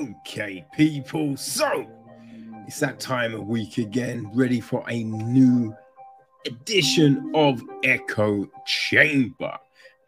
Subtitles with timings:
[0.00, 1.36] Okay, people.
[1.36, 1.86] So
[2.66, 5.76] it's that time of week again, ready for a new
[6.46, 9.54] edition of Echo Chamber.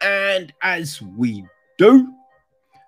[0.01, 1.45] And as we
[1.77, 2.11] do,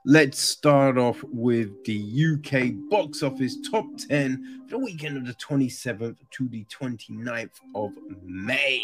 [0.06, 5.36] let's start off with the UK box office top 10 for the weekend of the
[5.36, 7.92] 27th to the 29th of
[8.24, 8.84] May.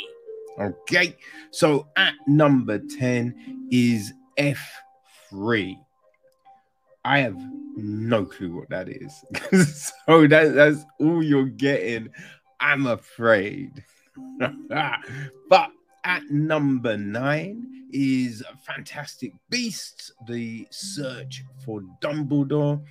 [0.60, 1.18] Okay,
[1.50, 5.80] so at number 10 is F3.
[7.06, 7.38] I have
[7.76, 9.24] no clue what that is.
[10.08, 12.10] so that, that's all you're getting,
[12.60, 13.84] I'm afraid.
[14.70, 15.70] but
[16.04, 22.84] at number nine is Fantastic Beasts, The Search for Dumbledore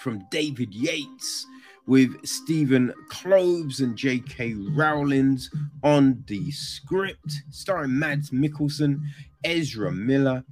[0.00, 1.46] from David Yates
[1.86, 4.54] with Stephen Kloves and J.K.
[4.74, 5.50] Rowling's
[5.82, 9.00] on the script, starring Mads Mikkelsen,
[9.44, 10.44] Ezra Miller,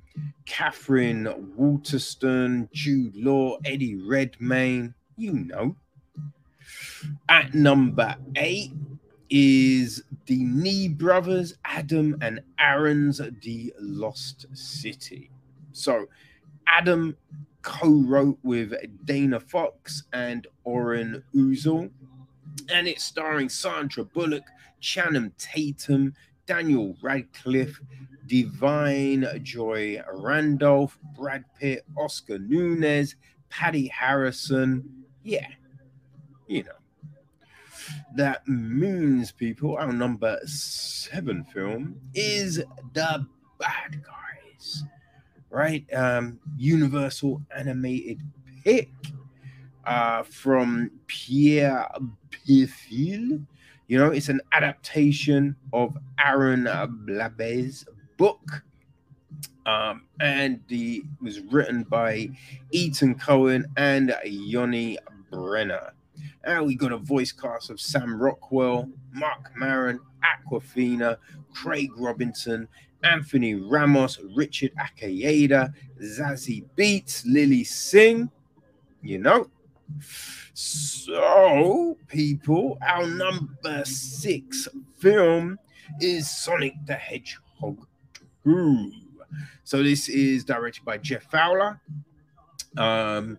[0.47, 5.77] Katherine Waterston, Jude Law, Eddie Redmayne, you know.
[7.29, 8.73] At number eight
[9.30, 15.30] is the Nee brothers, Adam and Aaron's The Lost City.
[15.73, 16.07] So,
[16.66, 17.16] Adam
[17.63, 21.91] co wrote with Dana Fox and Oren Uziel,
[22.71, 24.45] and it's starring Sandra Bullock,
[24.80, 26.15] Channing Tatum,
[26.47, 27.80] Daniel Radcliffe,
[28.27, 33.16] Da'Vine Joy Randolph, Brad Pitt, Oscar Nunez,
[33.51, 35.05] Patti Harrison.
[35.23, 35.49] Yeah,
[36.47, 36.71] you know.
[38.16, 42.57] That means, people, our number seven film is
[42.95, 43.27] The
[43.59, 44.85] Bad Guys,
[45.51, 45.85] right?
[45.95, 48.21] Um, Universal animated
[48.65, 48.91] pick
[49.85, 51.88] uh, from Pierre
[52.31, 53.47] Perifel.
[53.88, 58.62] You know, it's an adaptation of Aaron Blabey's book.
[59.65, 62.30] Um, and the was written by
[62.73, 64.98] Etan Cohen and Yoni
[65.31, 65.92] Brenner.
[66.44, 71.16] And we got a voice cast of Sam Rockwell, Mark Maron, Awkwafina,
[71.52, 72.69] Craig Robinson,
[73.02, 78.30] Anthony Ramos, Richard Akayeda, Zazie Beetz, Lilly Singh,
[79.02, 79.48] you know.
[80.54, 85.58] So, people, our number six film
[86.00, 87.86] is Sonic the Hedgehog
[88.46, 88.92] Ooh.
[89.64, 91.80] So this is directed by Jeff Fowler,
[92.76, 93.38] um,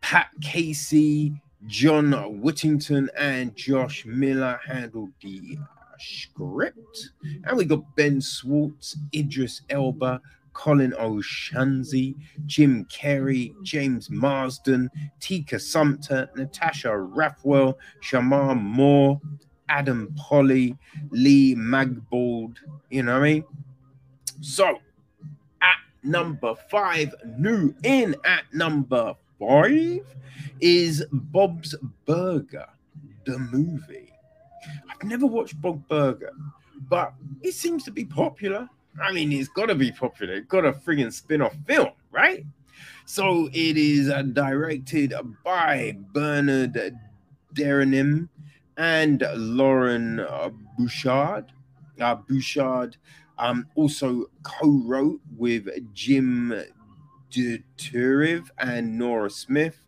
[0.00, 5.58] Pat Casey, John Whittington, and Josh Miller handled the
[5.98, 7.10] script.
[7.44, 10.20] And we got Ben Schwartz, Idris Elba,
[10.58, 19.20] Colin O'Shaughnessy, Jim Carrey, James Marsden, Tika Sumpter, Natasha Rothwell, Shemar Moore,
[19.68, 20.76] Adam Pally,
[21.10, 22.56] Lee Magbald.
[22.90, 23.44] You know what I mean?
[24.40, 24.80] So
[25.62, 30.00] at number five, new in at number five
[30.60, 32.66] is Bob's Burger,
[33.26, 34.12] the movie.
[34.90, 36.32] I've never watched Bob Burger,
[36.88, 38.68] but it seems to be popular.
[39.02, 40.34] I mean, it's got to be popular.
[40.34, 42.44] It's got a friggin' spin off film, right?
[43.04, 45.14] So it is uh, directed
[45.44, 46.96] by Bernard
[47.54, 48.28] Derriman
[48.76, 51.46] and Lauren uh, Bouchard.
[52.00, 52.96] Uh, Bouchard
[53.38, 56.52] um, also co-wrote with Jim
[57.30, 59.80] Dauterive and Nora Smith.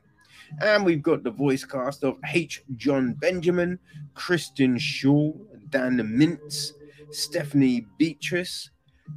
[0.61, 2.65] And we've got the voice cast of H.
[2.77, 3.79] Jon Benjamin,
[4.15, 5.33] Kristen Shaw,
[5.69, 6.73] Dan Mintz,
[7.11, 8.71] Stephanie Beatrice,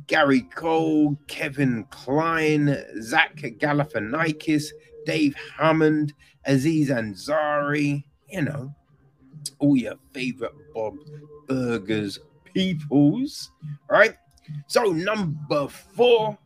[0.07, 4.65] Gary Cole, Kevin Kline, Zach Galifianakis,
[5.05, 6.13] Dave Hammond,
[6.45, 8.73] Aziz Ansari, you know,
[9.59, 10.95] all your favorite Bob
[11.47, 12.19] Burgers
[12.53, 13.51] peoples,
[13.89, 14.15] right?
[14.67, 16.37] So, number four,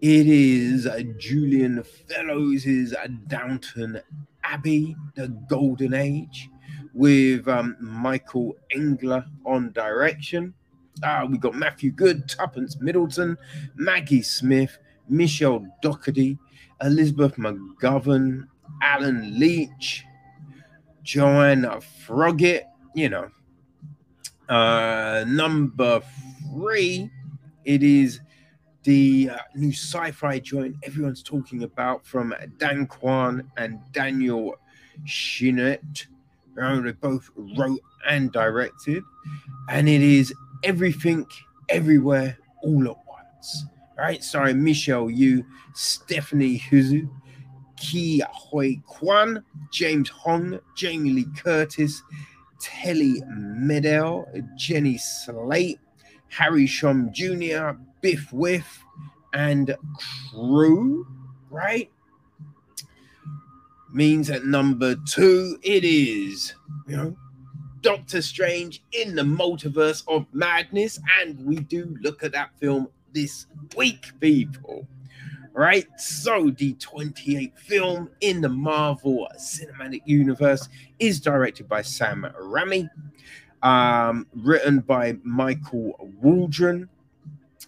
[0.00, 0.88] it is
[1.18, 2.94] Julian Fellowes'
[3.26, 4.00] Downton
[4.44, 6.48] Abbey, The Golden Age,
[6.94, 10.54] with um, Michael Engler on direction.
[11.02, 13.36] Uh, we got Matthew Goode, Tuppence Middleton,
[13.74, 14.78] Maggie Smith,
[15.08, 16.38] Michelle Dockery,
[16.82, 18.46] Elizabeth McGovern,
[18.82, 20.04] Allen Leech,
[21.02, 22.64] Joanna Froggatt,
[22.94, 23.30] you know.
[24.48, 26.00] Uh, number
[26.52, 27.10] three,
[27.64, 28.20] it is
[28.82, 34.56] the uh, new sci-fi joint everyone's talking about from Dan Kwan and Daniel
[35.04, 36.06] Scheinert.
[36.56, 39.02] They both wrote and directed,
[39.68, 41.26] and it is everything,
[41.68, 43.64] everywhere, all at once.
[43.96, 44.22] Right?
[44.24, 47.08] sorry, Michelle Yeoh, Stephanie Hsu,
[47.76, 52.02] Ke Huy Quan, James Hong, Jamie Lee Curtis,
[52.60, 54.26] Tallie Medel,
[54.56, 55.80] Jenny Slate,
[56.28, 58.84] Harry Shum Jr., Biff Wiff,
[59.34, 59.76] and
[60.30, 61.06] crew,
[61.50, 61.90] right?
[63.92, 66.54] means at number two, it is,
[66.86, 67.16] you know,
[67.82, 70.98] Doctor Strange in the Multiverse of Madness.
[71.20, 73.46] And we do look at that film this
[73.76, 74.86] week, people.
[75.52, 75.86] Right?
[75.98, 80.68] So, the 28th film in the Marvel Cinematic Universe
[81.00, 82.88] is directed by Sam Raimi,
[83.62, 86.88] um, written by Michael Waldron.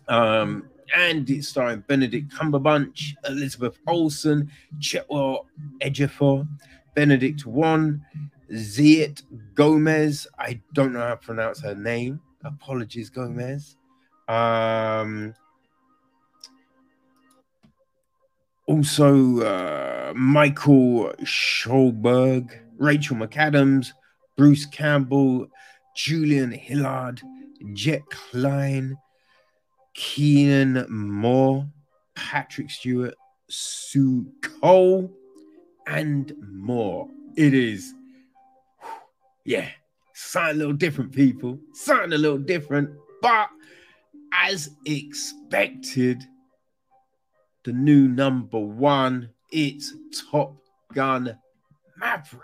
[0.08, 5.46] Um, and it's starring Benedict Cumberbatch, Elizabeth Olsen, Chiwetel
[5.80, 6.46] Ejiofor,
[6.94, 8.04] Benedict Wong,
[8.52, 9.22] Ziet
[9.54, 10.26] Gomez.
[10.38, 12.20] I don't know how to pronounce her name.
[12.44, 13.76] Apologies, Gomez.
[14.28, 15.34] Um,
[18.66, 23.92] also, uh, Michael Stuhlbarg, Rachel McAdams,
[24.36, 25.46] Bruce Campbell,
[25.94, 27.20] Julian Hilliard,
[27.74, 28.94] Jett Klyne,
[29.94, 31.68] Keenan Moore,
[32.14, 33.14] Patrick Stewart,
[33.48, 34.26] Sue
[34.60, 35.10] Cole,
[35.86, 37.08] and more.
[37.36, 37.94] It is,
[39.44, 39.68] yeah,
[40.14, 41.58] something a little different, people.
[41.72, 42.90] Something a little different,
[43.20, 43.48] but
[44.32, 46.22] as expected,
[47.64, 49.94] the new number one, it's
[50.30, 50.56] Top
[50.92, 51.38] Gun
[51.96, 52.42] Maverick.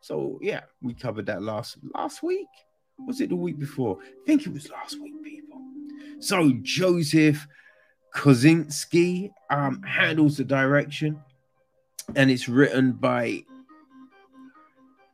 [0.00, 2.48] So yeah, we covered that last last week.
[3.06, 3.98] Was it the week before?
[4.00, 5.60] I think it was last week, people.
[6.20, 7.46] So Joseph
[8.14, 11.20] Kosinski um, handles the direction,
[12.14, 13.44] and it's written by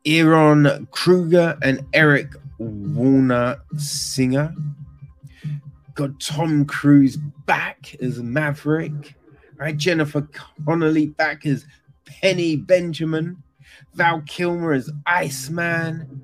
[0.05, 4.55] Ehren Kruger and Eric Warren Singer.
[5.95, 7.17] Got Tom Cruise
[7.47, 9.15] back as Maverick.
[9.57, 10.29] Right, Jennifer
[10.65, 11.67] Connelly back as
[12.05, 13.43] Penny Benjamin.
[13.95, 16.21] Val Kilmer as Iceman.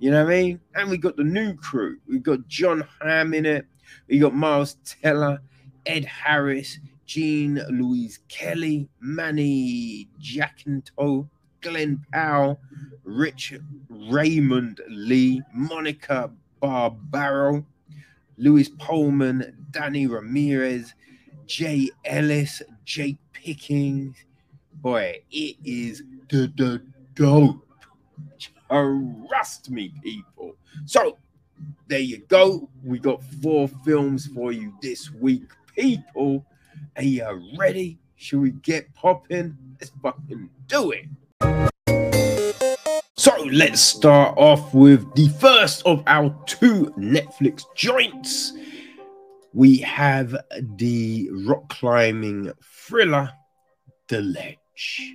[0.00, 0.60] You know what I mean?
[0.74, 1.98] And we got the new crew.
[2.08, 3.66] We got Jon Hamm in it.
[4.08, 5.40] We got Miles Teller,
[5.86, 11.28] Ed Harris, Jean Louise Kelly, Manny Jacinto,
[11.62, 12.60] Glen Powell,
[13.04, 13.54] Rich
[13.88, 16.30] Raymond Lee, Monica
[16.60, 17.64] Barbaro,
[18.36, 20.94] Lewis Pullman, Danny Ramirez,
[21.46, 24.16] Jay Ellis, Jake Pickings.
[24.74, 26.48] Boy, it is the
[27.14, 27.66] dope.
[28.68, 30.56] Trust me, people.
[30.86, 31.18] So
[31.86, 32.68] there you go.
[32.82, 35.44] We got four films for you this week,
[35.76, 36.44] people.
[36.96, 37.98] Are you ready?
[38.16, 39.56] Should we get popping?
[39.80, 41.06] Let's fucking do it.
[43.22, 48.52] So let's start off with the first of our two Netflix joints.
[49.52, 53.30] We have the rock climbing thriller,
[54.08, 55.14] The Ledge.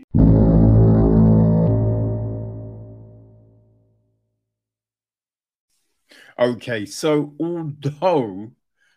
[6.39, 8.53] Okay, so although,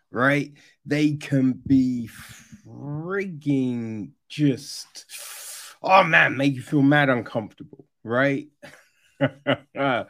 [0.09, 0.53] right,
[0.85, 2.09] they can be
[2.65, 5.05] frigging just,
[5.83, 8.47] oh man, make you feel mad uncomfortable, right?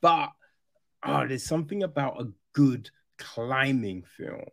[0.00, 0.32] but
[1.02, 4.44] oh, there's something about a good climbing film,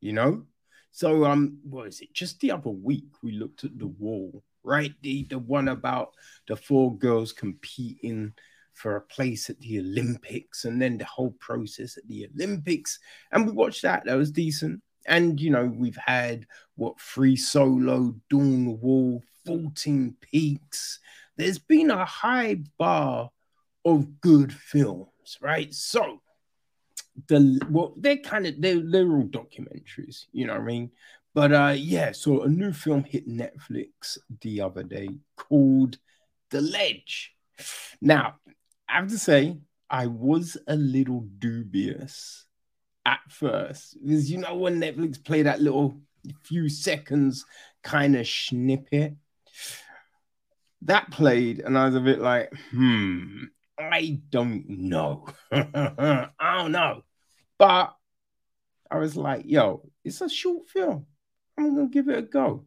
[0.00, 0.44] you know?
[0.90, 2.12] So um, what is it?
[2.12, 4.92] Just the other week we looked at the wall, right?
[5.02, 6.14] The the one about
[6.48, 8.32] the four girls competing
[8.72, 12.98] for a place at the Olympics and then the whole process at the Olympics.
[13.32, 14.04] And we watched that.
[14.04, 14.80] That was decent.
[15.06, 16.46] And, you know, we've had
[16.76, 21.00] what Free Solo, Dawn Wall, 14 Peaks.
[21.36, 23.30] There's been a high bar
[23.94, 25.72] of good films, right?
[25.72, 26.20] So,
[27.26, 30.90] the well, they're kind of they're, they're all documentaries, you know what I mean?
[31.34, 35.98] But uh yeah, so a new film hit Netflix the other day called
[36.50, 37.34] The Ledge.
[38.00, 38.36] Now,
[38.88, 39.58] I have to say,
[39.90, 42.46] I was a little dubious
[43.04, 45.96] at first because you know when Netflix play that little
[46.44, 47.44] few seconds
[47.82, 49.14] kind of snippet
[50.82, 53.44] that played, and I was a bit like, hmm,
[53.78, 55.26] I don't know.
[55.52, 57.02] I don't know.
[57.58, 57.94] But
[58.90, 61.06] I was like, yo, it's a short film.
[61.58, 62.66] I'm gonna give it a go.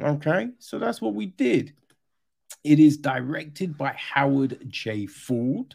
[0.00, 1.74] Okay, so that's what we did.
[2.64, 5.06] It is directed by Howard J.
[5.06, 5.74] Ford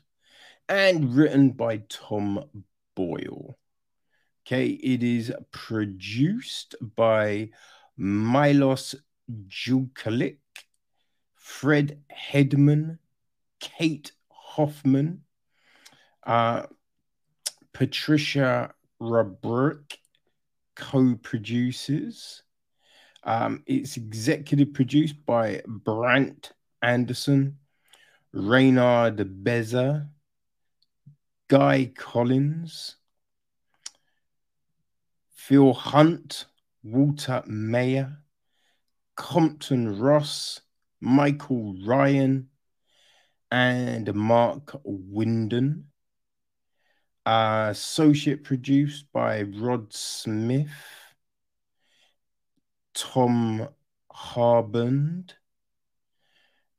[0.67, 2.43] and written by Tom
[2.95, 3.57] Boyle.
[4.45, 7.49] Okay, it is produced by
[7.97, 8.95] Milos
[9.47, 10.37] Jukalik,
[11.35, 12.99] Fred Hedman,
[13.59, 14.11] Kate
[14.55, 15.21] Hoffman,
[16.25, 16.63] uh,
[17.73, 19.97] Patricia Rubrick
[20.75, 22.43] co producers.
[23.23, 27.57] Um, it's executive produced by Brant Anderson,
[28.31, 30.07] Reynard Beza,
[31.49, 32.95] Guy Collins,
[35.33, 36.45] Phil Hunt,
[36.83, 38.19] Walter Mayer,
[39.15, 40.61] Compton Ross,
[41.01, 42.49] Michael Ryan,
[43.55, 45.83] and Mark Winden.
[47.25, 50.69] Uh, associate produced by Rod Smith,
[52.93, 53.69] Tom
[54.13, 55.31] Harbund,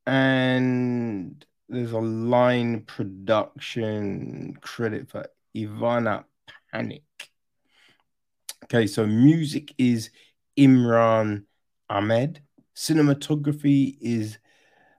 [0.06, 6.24] and there's a line production credit for Ivana
[6.70, 7.02] Panic.
[8.64, 10.10] Okay, so music is
[10.58, 11.44] Imran
[11.88, 12.42] Ahmed.
[12.76, 14.38] Cinematography is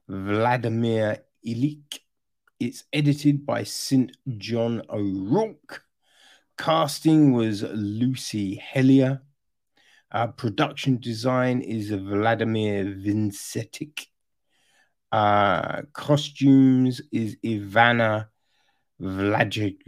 [0.09, 1.99] Vladimir Ilik.
[2.59, 4.11] It's edited by St.
[4.37, 5.83] John O'Rourke.
[6.57, 9.21] Casting was Lucy Hellier.
[10.11, 14.07] Uh, production design is Vladimir Vincetic.
[15.11, 18.27] Uh, costumes is Ivana
[19.01, 19.83] Vlajic,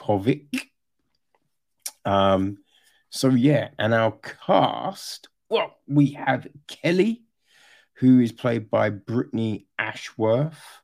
[0.00, 0.70] Vlajkovic.
[2.04, 2.58] Um,
[3.10, 7.24] so yeah, and our cast, well, we have Kelly,
[8.00, 10.80] who is played by Brittany Ashworth.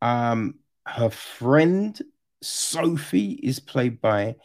[0.00, 0.54] Um,
[0.86, 2.00] her friend
[2.40, 4.36] Sophie is played by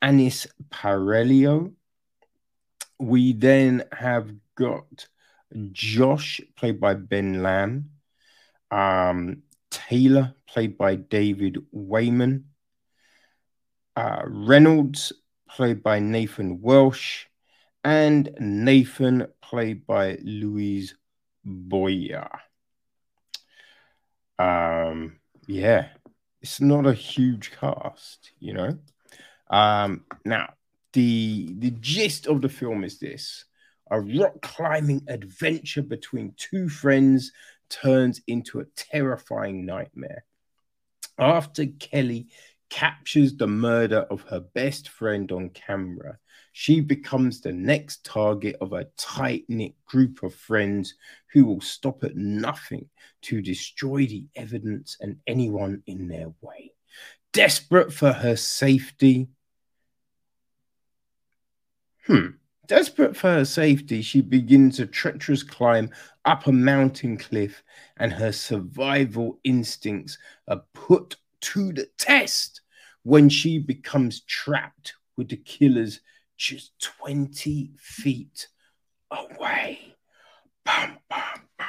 [0.00, 1.72] Anaïs Parello.
[3.00, 5.08] We then have got
[5.72, 7.90] Josh, played by Ben Lamb.
[8.70, 9.42] Um,
[9.72, 12.44] Taylor, played by David Wayman.
[13.96, 15.12] Uh, Reynolds,
[15.48, 17.24] played by Nathan Welsh.
[17.82, 20.94] And Nathan, played by Louise
[21.44, 22.28] Boyer.
[24.38, 25.88] Um, yeah,
[26.40, 28.78] it's not a huge cast, you know.
[29.50, 30.54] Um, now,
[30.92, 33.44] the the gist of the film is this
[33.90, 37.32] a rock climbing adventure between two friends
[37.68, 40.24] turns into a terrifying nightmare.
[41.18, 42.28] After Kelly
[42.70, 46.18] captures the murder of her best friend on camera,
[46.52, 50.94] she becomes the next target of a tight knit group of friends
[51.32, 52.88] who will stop at nothing
[53.22, 56.72] to destroy the evidence and anyone in their way.
[57.32, 59.28] Desperate for her safety,
[62.06, 62.28] hmm,
[62.70, 65.90] Desperate for her safety, she begins a treacherous climb
[66.24, 67.64] up a mountain cliff,
[67.96, 70.16] and her survival instincts
[70.46, 72.60] are put to the test
[73.02, 76.00] when she becomes trapped with the killers
[76.40, 78.48] just 20 feet
[79.10, 79.78] away.
[80.64, 81.22] Bum, bum,
[81.58, 81.66] bum.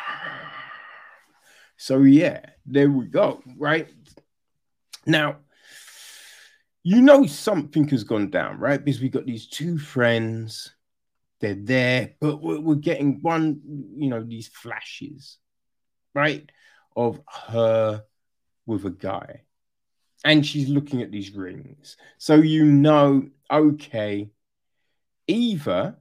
[1.76, 3.90] So, yeah, there we go, right?
[5.06, 5.38] Now,
[6.84, 8.84] you know something has gone down, right?
[8.84, 10.74] Because we got these two friends
[11.42, 13.60] they're there, but we're, we're getting one,
[13.98, 15.38] you know, these flashes,
[16.14, 16.50] right,
[16.96, 18.04] of her
[18.66, 19.42] with a guy.
[20.24, 21.98] And she's looking at these rings.
[22.20, 24.30] So you know, okay,
[25.32, 25.96] either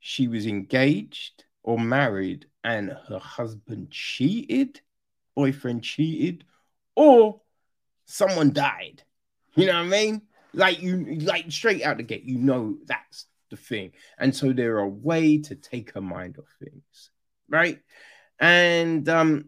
[0.00, 4.80] she was engaged or married and her husband cheated,
[5.34, 6.44] boyfriend cheated,
[6.94, 7.40] or
[8.04, 9.02] someone died.
[9.54, 10.22] You know what I mean?
[10.52, 13.92] Like you like straight out the gate, you know that's the thing.
[14.18, 17.10] And so they're a way to take her mind off things,
[17.48, 17.80] right?
[18.38, 19.46] And um,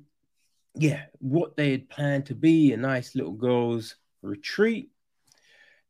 [0.74, 4.90] yeah, what they had planned to be a nice little girls' retreat.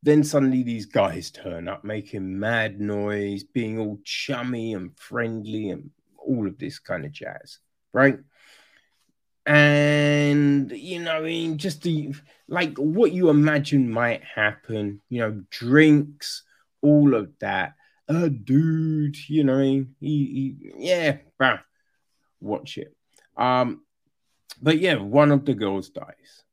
[0.07, 5.91] Then suddenly these guys turn up making mad noise, being all chummy and friendly and
[6.17, 7.59] all of this kind of jazz,
[7.93, 8.21] right?
[9.47, 12.15] And you know, I mean, just the
[12.47, 16.45] like what you imagine might happen, you know, drinks,
[16.83, 17.75] all of that
[18.07, 21.59] a dude, you know, he, he yeah, bah,
[22.41, 22.95] watch it.
[23.37, 23.83] Um,
[24.63, 26.45] but yeah, one of the girls dies.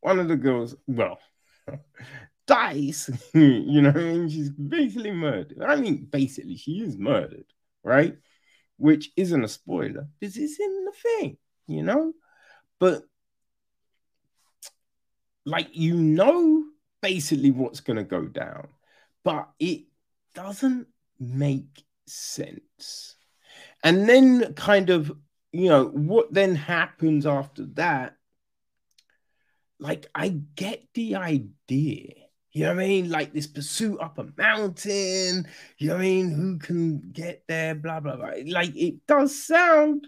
[0.00, 1.18] One of the girls, well,
[2.52, 5.62] dies, you know, mean, she's basically murdered.
[5.62, 7.46] I mean, basically, she is murdered,
[7.82, 8.16] right?
[8.76, 10.08] Which isn't a spoiler.
[10.20, 12.12] This is in the thing, you know,
[12.78, 13.04] but
[15.44, 16.64] like you know
[17.00, 18.68] basically what's going to go down,
[19.24, 19.84] but it
[20.34, 20.86] doesn't
[21.18, 23.16] make sense.
[23.82, 25.12] And then, kind of,
[25.52, 28.16] you know, what then happens after that?
[29.78, 32.21] Like, I get the idea.
[32.52, 33.10] You know what I mean?
[33.10, 35.48] Like this pursuit up a mountain.
[35.78, 36.30] You know what I mean?
[36.30, 37.74] Who can get there?
[37.74, 38.32] Blah, blah, blah.
[38.46, 40.06] Like, it does sound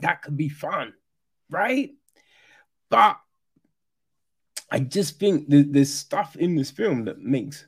[0.00, 0.94] that could be fun,
[1.50, 1.90] right?
[2.88, 3.18] But
[4.70, 7.66] I just think there's stuff in this film that makes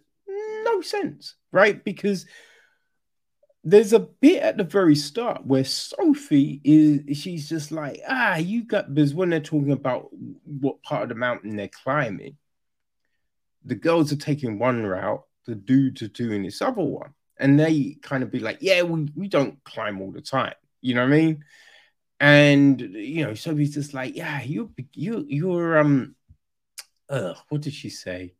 [0.65, 1.83] no sense, right?
[1.83, 2.27] Because
[3.65, 8.65] there's a bit at the very start where Sophie is she's just like, ah, you
[8.65, 10.09] got because when they're talking about
[10.45, 12.37] what part of the mountain they're climbing,
[13.64, 17.14] the girls are taking one route, the dudes are doing this other one.
[17.38, 20.54] And they kind of be like, yeah, we, we don't climb all the time.
[20.81, 21.45] You know what I mean?
[22.21, 26.14] And you know, Sophie's just like, yeah, you you you're um
[27.09, 28.35] uh what did she say?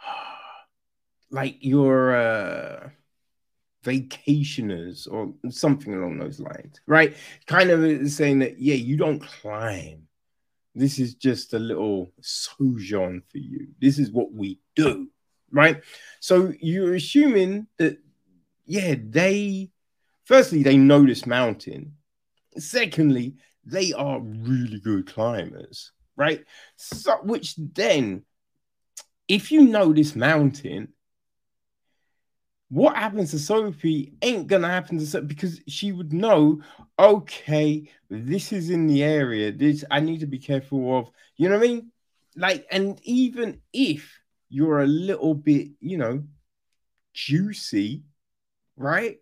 [1.30, 2.90] like you're uh
[3.84, 7.16] vacationers or something along those lines, right?
[7.46, 10.07] Kind of saying that, yeah, you don't climb.
[10.78, 13.66] This is just a little sojourn for you.
[13.80, 15.08] This is what we do,
[15.50, 15.82] right?
[16.20, 17.98] So you're assuming that,
[18.64, 19.70] yeah, they,
[20.24, 21.96] firstly, they know this mountain.
[22.56, 26.44] Secondly, they are really good climbers, right?
[26.76, 28.22] So, which then,
[29.26, 30.92] if you know this mountain,
[32.70, 36.60] what happens to Sophie ain't gonna happen to Sophie because she would know,
[36.98, 39.50] okay, this is in the area.
[39.52, 41.10] This I need to be careful of.
[41.36, 41.92] You know what I mean?
[42.36, 44.20] Like, and even if
[44.50, 46.24] you're a little bit, you know,
[47.14, 48.04] juicy,
[48.76, 49.18] right?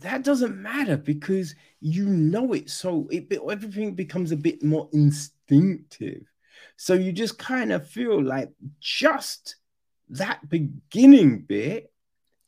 [0.00, 2.68] That doesn't matter because you know it.
[2.70, 6.22] So it everything becomes a bit more instinctive.
[6.76, 9.56] So you just kind of feel like just
[10.10, 11.90] that beginning bit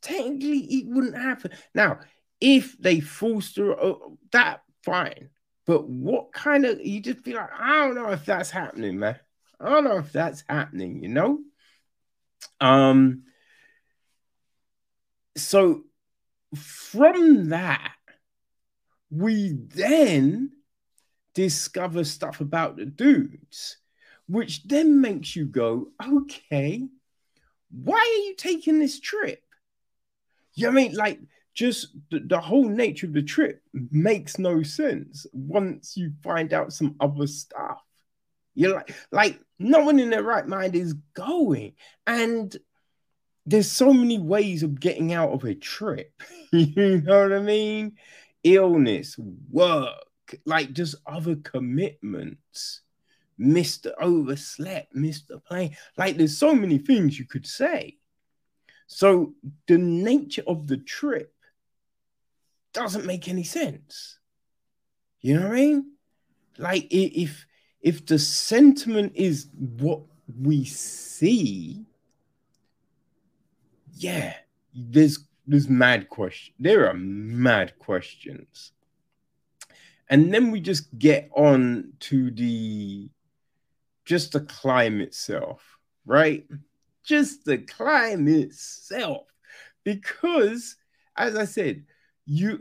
[0.03, 1.53] technically it wouldn't happen.
[1.75, 2.01] Now,
[2.41, 3.95] if they forced her, uh,
[4.33, 5.31] that fine.
[5.67, 9.19] But what kind of you just feel like, I don't know if that's happening, man.
[9.61, 11.39] I don't know if that's happening, you know?
[12.61, 13.25] Um
[15.37, 15.85] so
[16.57, 17.95] from that,
[19.11, 20.51] we then
[21.35, 23.77] discover stuff about the dudes,
[24.27, 26.89] which then makes you go, okay,
[27.71, 29.43] why are you taking this trip?
[30.61, 30.95] You know I mean?
[30.95, 31.21] Like,
[31.55, 36.73] just the, the, whole nature of the trip makes no sense once you find out
[36.73, 37.83] some other stuff.
[38.55, 41.75] You're like, like no one in their right mind is going.
[42.07, 42.55] And
[43.47, 46.13] there's so many ways of getting out of a trip.
[46.53, 47.97] you know what I mean?
[48.45, 49.19] Illness,
[49.51, 49.89] work,
[50.47, 52.83] like just other commitments.
[53.41, 53.93] Mr.
[54.01, 55.43] Overslept, Mr.
[55.43, 55.77] Plane.
[55.97, 57.97] Like there's so many things you could say.
[58.93, 59.35] So
[59.69, 61.33] the nature of the trip
[62.73, 64.19] doesn't make any sense.
[65.21, 65.93] You know what I mean?
[66.59, 67.47] Like if
[67.81, 70.01] if the sentiment is what
[70.41, 71.87] we see,
[73.95, 74.35] yeah,
[74.75, 76.55] there's there's mad question.
[76.59, 78.73] There are mad questions.
[80.09, 83.09] And then we just get on to the
[84.05, 86.45] just the climb itself, right?
[87.11, 89.27] Just the climb itself.
[89.85, 90.77] Because,
[91.17, 91.85] as I said,
[92.25, 92.61] you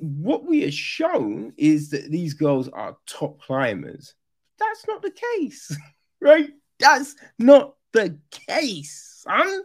[0.00, 4.14] what we are shown is that these girls are top climbers.
[4.58, 5.76] That's not the case,
[6.20, 6.50] right?
[6.78, 9.62] That's not the case, son.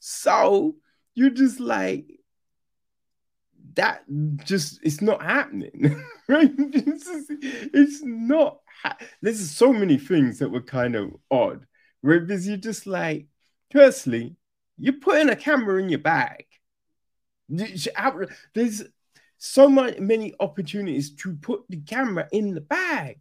[0.00, 0.76] So
[1.14, 2.06] you're just like
[3.74, 4.04] that.
[4.44, 6.50] Just it's not happening, right?
[6.58, 7.06] It's,
[7.74, 8.60] it's not.
[8.82, 11.66] Ha- There's so many things that were kind of odd,
[12.02, 12.20] right?
[12.26, 13.26] Because you're just like,
[13.74, 14.36] Firstly,
[14.78, 16.46] you're putting a camera in your bag.
[17.48, 17.88] There's
[19.36, 23.18] so many opportunities to put the camera in the bag.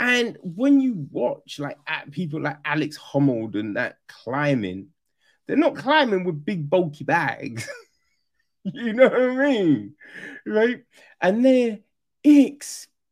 [0.00, 4.88] And when you watch like at people like Alex Honnold and that climbing,
[5.46, 7.68] they're not climbing with big bulky bags.
[8.64, 9.94] you know what I mean?
[10.46, 10.84] Right?
[11.20, 11.80] And they're
[12.24, 13.02] experienced,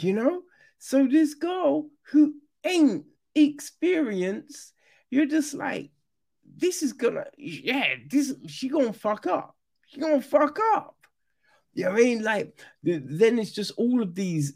[0.00, 0.42] you know?
[0.78, 2.34] So this girl who
[2.64, 4.72] ain't experience,
[5.10, 5.90] you're just like,
[6.56, 9.56] this is gonna, yeah, this she gonna fuck up.
[9.86, 10.96] She gonna fuck up.
[11.72, 12.22] You know I mean?
[12.22, 14.54] Like, then it's just all of these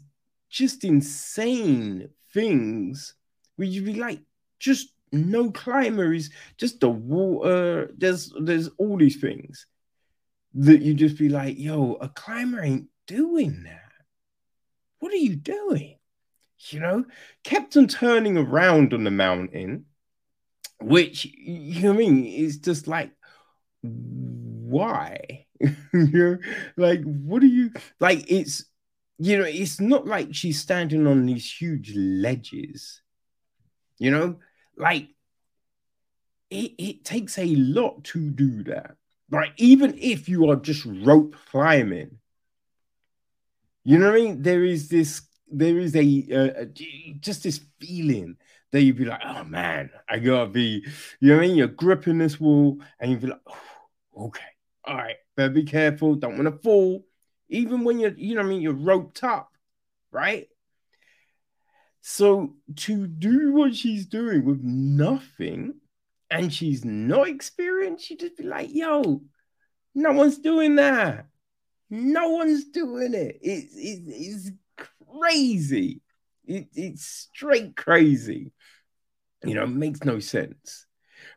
[0.49, 3.15] just insane things
[3.55, 4.21] where you'd be like,
[4.59, 7.91] just no climber is just the water.
[7.97, 9.65] There's there's all these things
[10.55, 13.91] that you just be like, yo, a climber ain't doing that.
[14.99, 15.94] What are you doing?
[16.59, 17.05] You know,
[17.43, 19.85] kept on turning around on the mountain,
[20.81, 23.11] which you know I mean is just like
[23.81, 25.45] why?
[25.59, 26.37] you know,
[26.77, 28.65] like what are you like it's
[29.17, 33.01] you know, it's not like she's standing on these huge ledges,
[33.97, 34.39] you know,
[34.77, 35.07] like
[36.49, 38.95] it, it takes a lot to do that.
[39.29, 42.19] Right, even if you are just rope climbing,
[43.83, 44.41] you know what I mean?
[44.43, 46.65] There is this there is a, uh,
[47.19, 48.37] just this feeling
[48.71, 50.83] that you'd be like, oh man, I gotta be,
[51.19, 51.55] you know what I mean?
[51.55, 54.41] You're gripping this wall and you'd be like, oh, okay,
[54.83, 57.05] all right, better be careful, don't want to fall.
[57.49, 59.51] Even when you're, you know what I mean, you're roped up,
[60.11, 60.47] right?
[62.01, 65.75] So to do what she's doing with nothing,
[66.29, 69.21] and she's not experienced, you just be like, yo,
[69.93, 71.27] no one's doing that.
[71.89, 73.39] No one's doing it.
[73.41, 76.01] It's, it's crazy.
[76.45, 78.51] It, it's straight crazy.
[79.43, 80.85] You know, it makes no sense.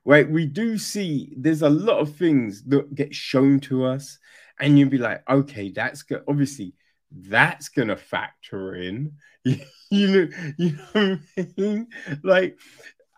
[0.05, 0.29] Right?
[0.29, 4.19] We do see there's a lot of things that get shown to us,
[4.59, 6.23] and you'd be like, okay, that's good.
[6.29, 6.75] Obviously,
[7.11, 9.13] that's gonna factor in.
[9.45, 9.59] you
[9.91, 11.89] know, you know I mean?
[12.23, 12.59] Like,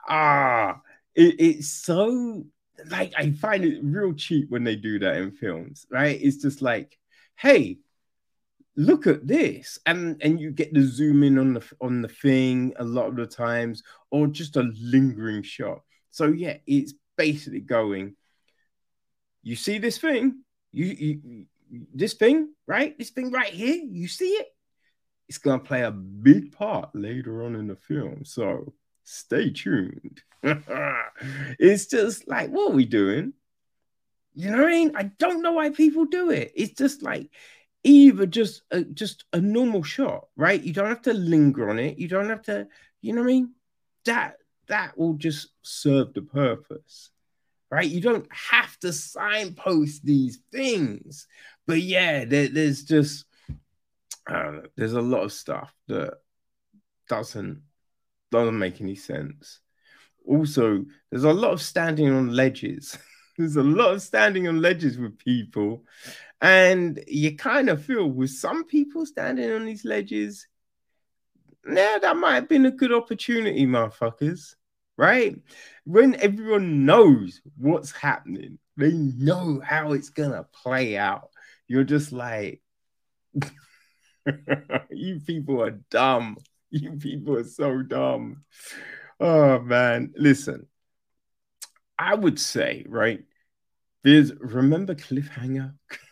[0.09, 0.81] ah,
[1.15, 2.45] it, it's so
[2.89, 6.19] like I find it real cheap when they do that in films, right?
[6.21, 6.99] It's just like,
[7.37, 7.79] hey,
[8.81, 12.73] look at this, and and you get the zoom in on the on the thing
[12.77, 15.83] a lot of the times, or just a lingering shot.
[16.11, 18.17] So yeah, it's basically going.
[19.43, 21.47] You see this thing, you, you
[21.95, 22.99] this thing, right?
[22.99, 24.49] This thing right here, you see it?
[25.29, 28.25] It's gonna play a big part later on in the film.
[28.25, 28.73] So
[29.05, 30.23] stay tuned.
[30.43, 33.35] it's just like, what are we doing?
[34.35, 34.93] You know what I mean?
[34.97, 36.53] I don't know why people do it.
[36.55, 37.31] It's just like
[37.85, 40.63] either just a, just a normal shot, right?
[40.63, 41.99] You don't have to linger on it.
[41.99, 42.69] You don't have to,
[43.01, 43.55] you know what I mean?
[44.05, 44.37] That
[44.69, 47.11] that will just serve the purpose,
[47.71, 47.89] right?
[47.89, 51.27] You don't have to signpost these things.
[51.67, 53.25] But yeah, there, there's just
[54.29, 56.15] uh, there's a lot of stuff that
[57.09, 57.63] doesn't
[58.31, 59.61] doesn't make any sense.
[60.27, 62.97] Also, there's a lot of standing on ledges.
[63.39, 65.85] there's a lot of standing on ledges with people.
[66.41, 70.47] And you kind of feel with some people standing on these ledges,
[71.67, 74.55] yeah, that might have been a good opportunity, motherfuckers.
[74.97, 75.37] Right?
[75.85, 81.31] When everyone knows what's happening, they know how it's gonna play out.
[81.69, 82.61] You're just like,
[84.91, 86.37] you people are dumb.
[86.71, 88.45] You people are so dumb.
[89.19, 90.67] Oh man, listen.
[91.99, 93.25] I would say, right?
[94.03, 95.75] There's remember cliffhanger.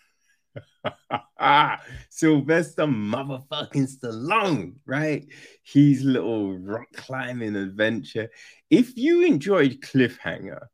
[2.11, 5.27] Sylvester motherfucking Stallone, right?
[5.63, 8.31] His little rock climbing adventure.
[8.71, 10.67] If you enjoyed Cliffhanger,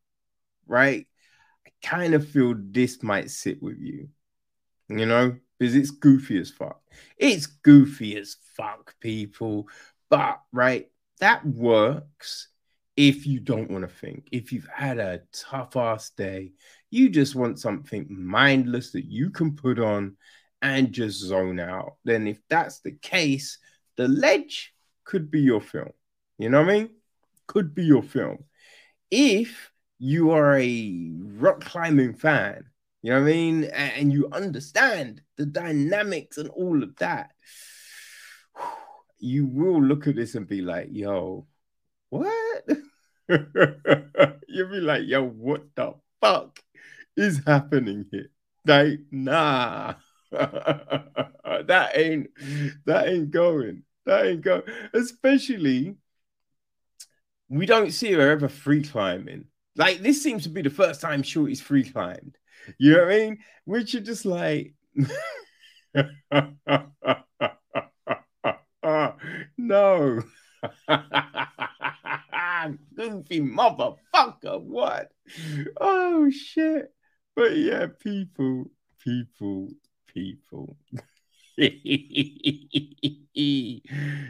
[0.66, 1.07] right?
[1.66, 4.09] I kind of feel this might sit with you,
[4.88, 6.81] you know, because it's goofy as fuck.
[7.16, 9.68] It's goofy as fuck, people.
[10.11, 10.88] But, right,
[11.20, 12.48] that works
[12.96, 14.29] if you don't want to think.
[14.33, 16.53] If you've had a tough ass day,
[16.94, 20.16] you just want something mindless that you can put on
[20.62, 21.96] and just zone out.
[22.04, 23.59] Then, if that's the case,
[23.96, 25.90] The Ledge could be your film.
[26.38, 26.90] You know what I mean?
[27.46, 28.44] Could be your film.
[29.11, 32.64] If you are a rock climbing fan,
[33.02, 33.64] you know what I mean?
[33.64, 37.33] And you understand the dynamics and all of that,
[39.18, 41.46] you will look at this and be like, yo,
[42.09, 42.66] what?
[43.28, 46.61] You'll be like, yo, what the fuck
[47.16, 48.31] is happening here?
[48.66, 49.94] Like, nah.
[50.31, 52.31] that ain't
[52.87, 53.85] that ain't going.
[54.05, 54.62] That ain't going.
[54.92, 55.96] Especially
[57.48, 59.46] we don't see her ever free climbing.
[59.77, 62.37] Like this seems to be the first time Shorty's free climbed.
[62.79, 63.38] You know what I mean?
[63.64, 64.74] Which are just like
[69.59, 70.22] no.
[72.96, 74.62] Goofy motherfucker.
[74.62, 75.12] What?
[75.81, 76.92] Oh shit.
[77.36, 79.68] But yeah, people, people,
[80.06, 80.76] people.
[81.56, 83.00] you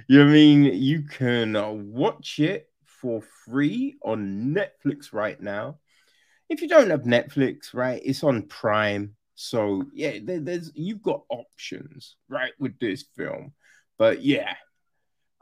[0.09, 5.79] know mean you can watch it for free on Netflix right now.
[6.49, 9.17] If you don't have Netflix, right, it's on Prime.
[9.35, 13.53] So yeah, there, there's you've got options, right, with this film.
[13.99, 14.55] But yeah,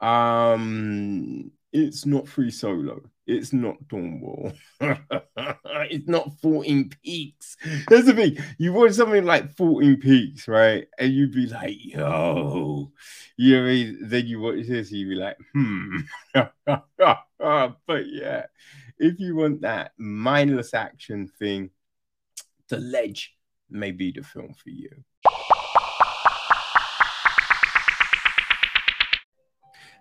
[0.00, 3.02] um, it's not free solo.
[3.26, 4.56] It's not Dawnwall.
[4.80, 7.56] it's not 14 Peaks.
[7.88, 8.38] That's the thing.
[8.58, 10.88] You watch something like 14 Peaks, right?
[10.98, 12.90] And you'd be like, yo,
[13.36, 13.98] you know I mean?
[14.02, 15.98] Then you watch this, you'd be like, hmm.
[16.34, 18.46] but yeah,
[18.98, 21.70] if you want that mindless action thing,
[22.68, 23.36] The Ledge
[23.70, 25.04] may be the film for you.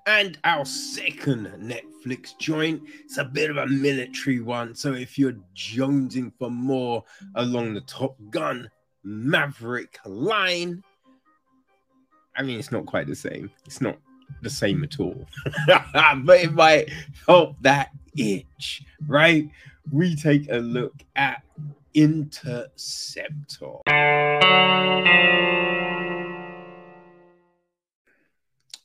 [0.08, 4.74] And our second Netflix joint, it's a bit of a military one.
[4.74, 7.04] So if you're jonesing for more
[7.36, 8.70] along the Top Gun
[9.04, 10.84] Maverick line,
[12.36, 13.52] I mean, it's not quite the same.
[13.66, 13.98] It's not
[14.42, 15.28] the same at all.
[15.68, 16.90] but it might
[17.28, 19.50] help that itch, right?
[19.92, 21.44] We take a look at
[21.94, 23.82] Interceptor.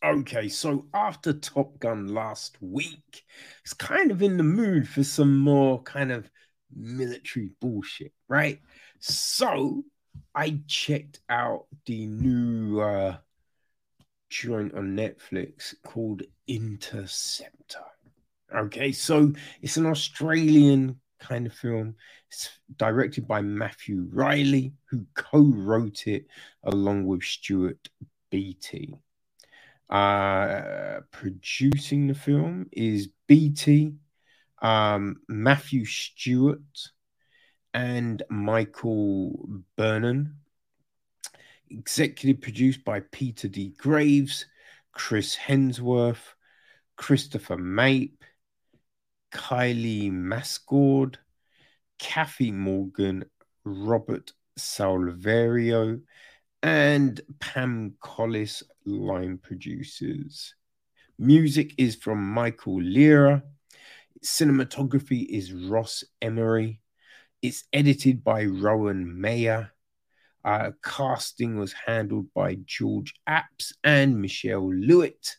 [0.06, 3.24] Okay, so after Top Gun last week,
[3.64, 6.30] it's kind of in the mood for some more kind of
[6.72, 8.60] military bullshit, right?
[9.00, 9.82] So
[10.32, 13.16] I checked out the new uh,
[14.30, 17.84] joint on Netflix called Interceptor.
[18.54, 21.96] Okay, so it's an Australian kind of film.
[22.30, 26.26] It's directed by Matthew Reilly, who co wrote it
[26.62, 27.88] along with Stuart
[28.30, 28.94] Beattie.
[29.88, 33.94] Uh, producing the film is Beattie,
[34.60, 36.90] um, Matthew Stewart,
[37.72, 40.38] and Michael Burnham.
[41.70, 43.74] Executive produced by Peter D.
[43.76, 44.46] Graves,
[44.92, 46.34] Chris Hemsworth,
[46.96, 48.24] Christopher Mape,
[49.32, 51.16] Kylie Mascord,
[51.98, 53.24] Kathy Morgan,
[53.64, 56.00] Robert Salverio,
[56.62, 60.54] and Pam Collis, line producers.
[61.18, 63.42] Music is from Michael Lira.
[64.24, 66.80] Cinematography is Ross Emery.
[67.42, 69.72] It's edited by Rowan Mayer.
[70.44, 75.36] Uh, casting was handled by George Apps and Michelle Lewitt.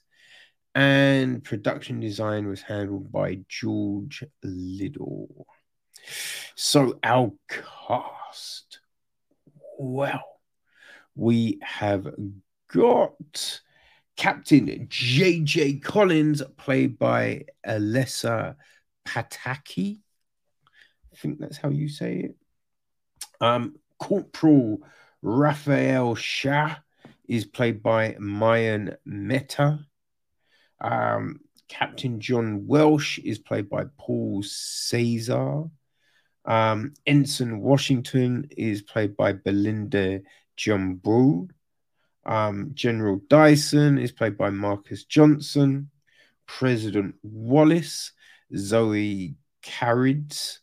[0.75, 5.47] And production design was handled by George Liddell.
[6.55, 8.79] So, our cast.
[9.79, 10.23] Well,
[11.15, 12.07] we have
[12.69, 13.61] got
[14.15, 18.55] Captain JJ Collins, played by Alessa
[19.05, 19.99] Pataky.
[21.13, 22.35] I think that's how you say it.
[23.39, 24.81] Um, Corporal
[25.21, 26.75] Raphael Shah
[27.27, 29.85] is played by Mayen Mehta.
[30.79, 35.63] Um, Captain John Welsh is played by Paul Caesar.
[36.45, 40.21] Um, Ensign Washington is played by Belinda
[40.55, 41.47] Jumbo.
[42.27, 45.89] Um, General Dyson is played by Marcus Johnson.
[46.45, 48.11] President Wallace,
[48.55, 50.59] Zoe Carides.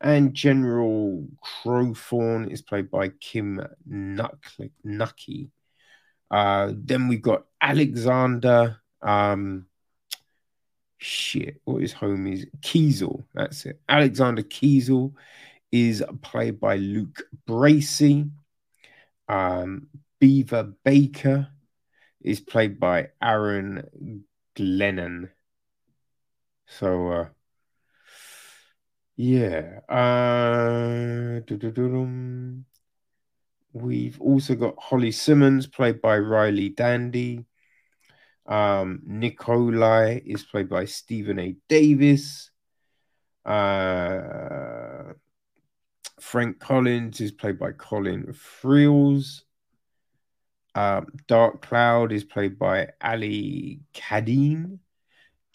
[0.00, 5.50] And General Crowthorne is played by Kim Nucky.
[6.30, 8.80] Uh, then we've got Alexander.
[9.02, 9.66] Um,
[10.96, 12.46] shit, what his home is?
[12.60, 13.24] Kiesel.
[13.34, 13.80] That's it.
[13.88, 15.12] Alexander Kiesel
[15.70, 18.30] is played by Luke Bracey.
[19.28, 19.88] Um,
[20.20, 21.48] Beaver Baker
[22.20, 25.30] is played by Aaron Glenane.
[26.66, 27.28] So, uh,
[29.16, 29.80] yeah.
[29.88, 31.40] Uh,
[33.72, 37.46] we've also got Holly Simmons, played by Riley Dandy.
[38.46, 41.56] Um, Nikolai is played by Stephen A.
[41.68, 42.50] Davis.
[43.44, 45.14] Uh,
[46.20, 49.42] Frank Collins is played by Colin Friels.
[50.74, 54.78] Um, Dark Cloud is played by Ali Kadim.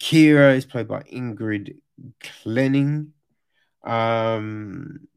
[0.00, 1.76] Kira is played by Ingrid
[2.20, 3.08] Klenning.
[3.82, 5.08] Um,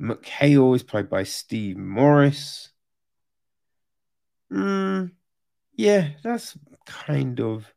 [0.00, 2.70] McHale is played by Steve Morris.
[4.52, 5.12] Mm,
[5.74, 7.72] yeah, that's kind of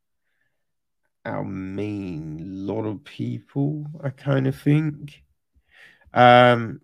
[1.26, 5.24] our main lot of people, I kind of think.
[6.14, 6.82] Um,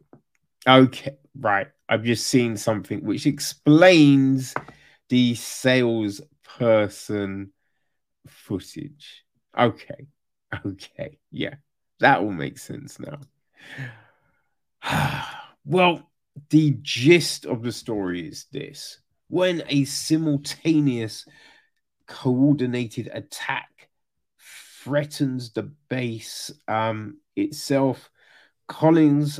[0.67, 1.67] okay, right.
[1.87, 4.53] I've just seen something which explains
[5.09, 7.51] the salesperson
[8.27, 9.23] footage.
[9.57, 9.95] Okay.
[10.65, 11.17] Okay.
[11.31, 11.55] Yeah.
[11.99, 13.19] That will make sense now.
[15.65, 16.09] well,
[16.49, 21.25] the gist of the story is this when a simultaneous
[22.07, 23.89] coordinated attack
[24.39, 28.09] threatens the base um, itself,
[28.67, 29.39] Collins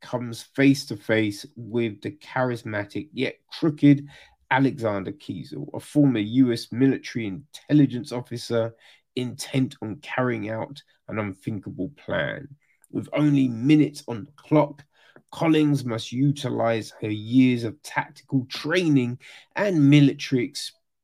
[0.00, 4.06] comes face to face with the charismatic yet crooked
[4.50, 8.74] Alexander Kiesel, a former US military intelligence officer
[9.16, 12.48] intent on carrying out an unthinkable plan.
[12.90, 14.84] With only minutes on the clock,
[15.30, 19.18] Collins must utilize her years of tactical training
[19.56, 20.44] and military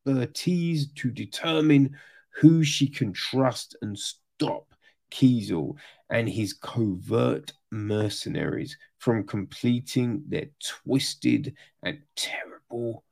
[0.06, 1.96] expertise to determine
[2.40, 4.72] who she can trust and stop
[5.10, 5.76] Kiesel
[6.10, 13.04] and his covert mercenaries from completing their twisted and terrible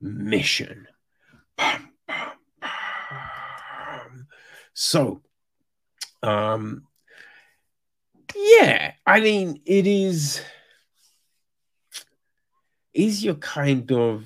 [0.00, 0.86] mission.
[4.74, 5.22] So,
[6.22, 6.84] um,
[8.34, 10.40] yeah, I mean, it is.
[12.94, 14.24] Is your kind of,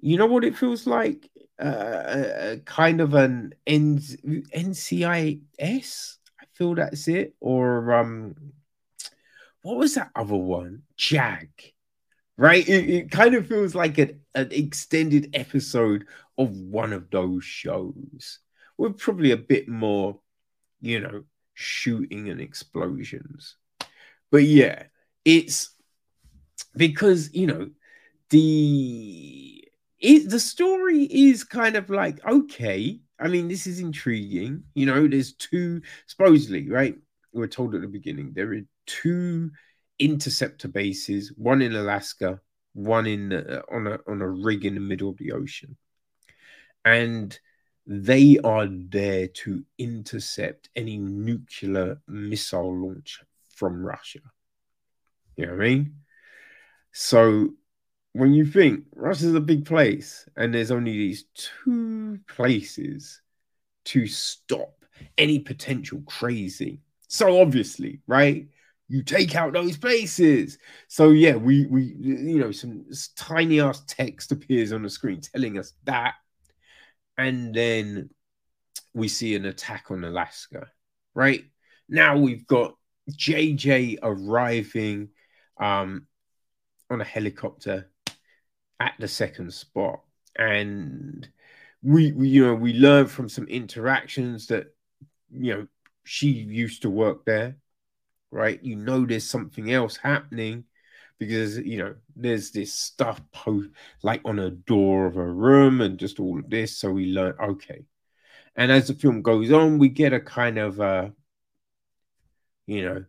[0.00, 1.30] you know what it feels like?
[1.58, 3.98] Uh, kind of an N-
[4.54, 7.34] NCIS i feel that's it.
[7.40, 8.34] Or um,
[9.64, 10.82] what was that other one?
[10.96, 11.48] Jag.
[12.36, 12.68] right?
[12.68, 16.06] It, it kind of feels like an, an extended episode
[16.38, 18.40] of one of those shows
[18.76, 20.20] with probably a bit more,
[20.80, 21.24] you know,
[21.54, 23.56] shooting and explosions.
[24.30, 24.84] But yeah,
[25.24, 25.70] it's
[26.76, 27.70] because, you know,
[28.30, 29.64] the
[30.00, 33.00] it, the story is kind of like okay.
[33.18, 34.64] I mean, this is intriguing.
[34.74, 36.96] You know, there's two supposedly, right?
[37.34, 39.50] We're told at the beginning there are two
[39.98, 42.40] interceptor bases, one in Alaska,
[42.72, 45.76] one in uh, on a on a rig in the middle of the ocean,
[46.84, 47.38] and
[47.86, 53.20] they are there to intercept any nuclear missile launch
[53.54, 54.20] from Russia.
[55.36, 55.94] You know what I mean?
[56.92, 57.50] So
[58.12, 63.20] when you think Russia's a big place and there's only these two places
[63.86, 64.84] to stop
[65.18, 66.80] any potential crazy.
[67.14, 68.48] So obviously, right?
[68.88, 70.58] You take out those places.
[70.88, 75.56] So yeah, we we you know some tiny ass text appears on the screen telling
[75.56, 76.14] us that,
[77.16, 78.10] and then
[78.94, 80.66] we see an attack on Alaska.
[81.14, 81.44] Right
[81.88, 82.74] now, we've got
[83.12, 85.10] JJ arriving
[85.60, 86.08] um,
[86.90, 87.92] on a helicopter
[88.80, 90.00] at the second spot.
[90.36, 91.28] And
[91.80, 94.74] we, we, you know, we learn from some interactions that,
[95.30, 95.66] you know,
[96.04, 97.56] she used to work there,
[98.30, 98.62] right?
[98.62, 100.64] You know, there's something else happening
[101.18, 103.70] because, you know, there's this stuff post
[104.02, 106.78] like on a door of a room and just all of this.
[106.78, 107.84] So we learn, okay.
[108.56, 111.10] And as the film goes on, we get a kind of, uh,
[112.66, 113.04] you know,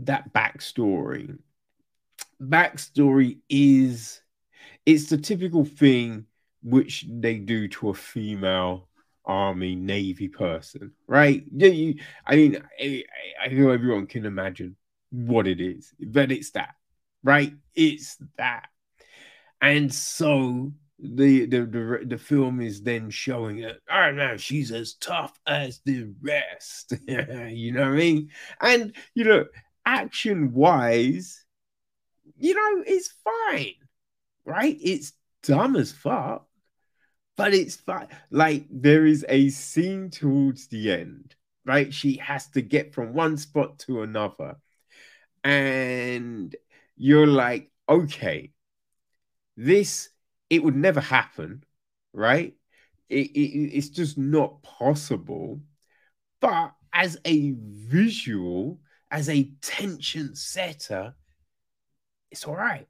[0.00, 1.38] that backstory.
[2.40, 4.20] Backstory is
[4.86, 6.26] it's the typical thing
[6.62, 8.87] which they do to a female
[9.28, 11.44] army navy person, right?
[11.54, 11.94] Yeah, you,
[12.26, 13.04] I mean, I,
[13.40, 14.76] I know everyone can imagine
[15.10, 16.74] what it is, but it's that,
[17.22, 17.52] right?
[17.74, 18.68] It's that,
[19.60, 23.80] and so the the the, the film is then showing it.
[23.90, 26.94] Oh no, she's as tough as the rest.
[27.06, 28.30] you know what I mean?
[28.60, 29.44] And you know,
[29.86, 31.44] action wise,
[32.36, 33.74] you know, it's fine
[34.48, 34.76] right?
[34.80, 35.12] It's
[35.42, 36.47] dumb as fuck,
[37.38, 38.08] but it's fine.
[38.30, 41.94] Like there is a scene towards the end, right?
[41.94, 44.58] She has to get from one spot to another,
[45.44, 46.54] and
[46.96, 48.52] you're like, okay,
[49.56, 50.10] this
[50.50, 51.64] it would never happen,
[52.12, 52.54] right?
[53.08, 55.60] It, it, it's just not possible.
[56.40, 61.14] But as a visual, as a tension setter,
[62.30, 62.88] it's all right,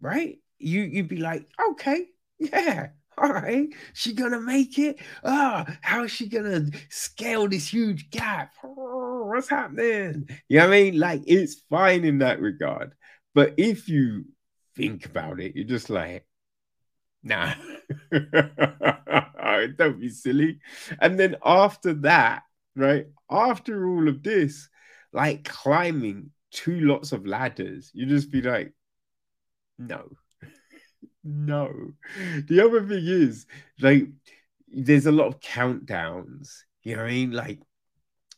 [0.00, 0.38] right?
[0.62, 2.06] you you'd be like, okay,
[2.38, 4.98] yeah, all right, she gonna make it.
[5.24, 8.52] Ah, oh, how is she gonna scale this huge gap?
[8.64, 10.28] Oh, what's happening?
[10.48, 10.98] You know what I mean?
[10.98, 12.94] Like it's fine in that regard.
[13.34, 14.26] But if you
[14.76, 16.26] think about it, you're just like,
[17.22, 17.54] nah,
[18.12, 20.60] don't be silly.
[21.00, 22.42] And then after that,
[22.76, 23.06] right?
[23.30, 24.68] After all of this,
[25.12, 28.72] like climbing two lots of ladders, you just be like,
[29.78, 30.10] no,
[31.24, 31.92] no.
[32.48, 33.46] The other thing is,
[33.80, 34.08] like,
[34.68, 36.62] there's a lot of countdowns.
[36.82, 37.32] You know what I mean?
[37.32, 37.60] Like,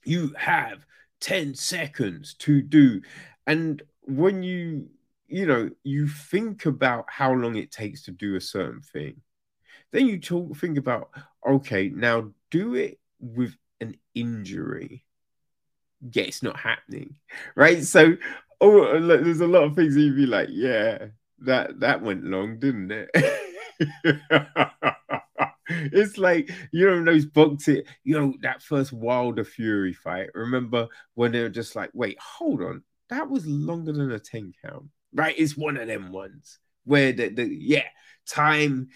[0.04, 0.84] you have
[1.20, 3.00] 10 seconds to do.
[3.46, 4.88] And when you,
[5.28, 9.20] you know, you think about how long it takes to do a certain thing,
[9.92, 11.10] then you talk, think about,
[11.46, 15.04] okay, now do it with an injury.
[16.12, 17.16] Yeah, it's not happening.
[17.54, 17.82] Right.
[17.82, 18.16] So,
[18.60, 21.06] oh, there's a lot of things you'd be like, yeah,
[21.44, 23.10] that that went long, didn't it?
[25.68, 30.30] it's like you know those boxing, you know that first Wilder Fury fight.
[30.34, 34.52] Remember when they were just like, "Wait, hold on, that was longer than a ten
[34.64, 35.34] count." Right?
[35.38, 37.86] It's one of them ones where the, the yeah
[38.28, 38.88] time.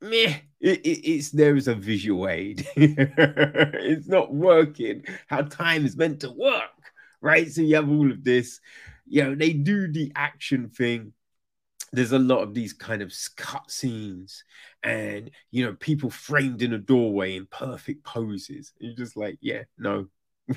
[0.00, 2.66] Meh, it, it, it's there is a visual aid.
[2.76, 6.70] it's not working how time is meant to work,
[7.20, 7.48] right?
[7.48, 8.58] So you have all of this,
[9.06, 11.12] you know, they do the action thing
[11.92, 14.44] there's a lot of these kind of cut scenes
[14.82, 18.72] and you know people framed in a doorway in perfect poses.
[18.80, 20.06] And you're just like yeah no.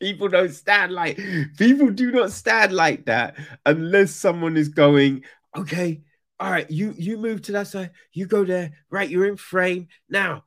[0.00, 1.20] People don't stand like
[1.58, 3.36] people do not stand like that
[3.66, 5.24] unless someone is going
[5.54, 6.00] okay
[6.38, 9.88] all right you you move to that side you go there right you're in frame.
[10.08, 10.44] Now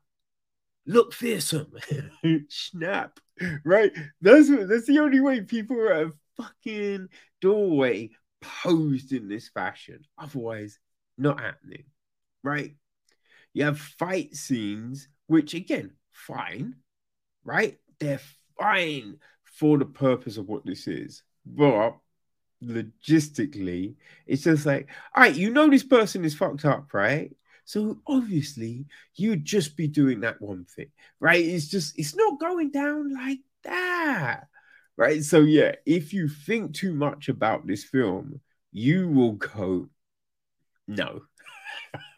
[0.88, 1.72] look fearsome.
[2.49, 3.20] Snap
[3.64, 3.91] right?
[4.22, 7.10] That's that's the only way people are a fucking
[7.41, 8.12] doorway
[8.64, 10.06] posed in this fashion.
[10.18, 10.80] Otherwise,
[11.18, 11.86] not happening,
[12.44, 12.76] right?
[13.54, 16.76] You have fight scenes, which again, fine,
[17.44, 17.78] right?
[18.00, 18.22] They're
[18.60, 21.98] fine for the purpose of what this is, but
[22.64, 27.36] logistically, it's just like, all right, you know this person is fucked up, right?
[27.66, 28.86] So obviously
[29.16, 31.44] you'd just be doing that one thing, right?
[31.44, 34.48] It's just it's not going down like that.
[34.98, 35.24] Right.
[35.24, 38.41] So yeah, if you think too much about this film,
[38.72, 39.89] you will go,
[40.88, 41.22] no.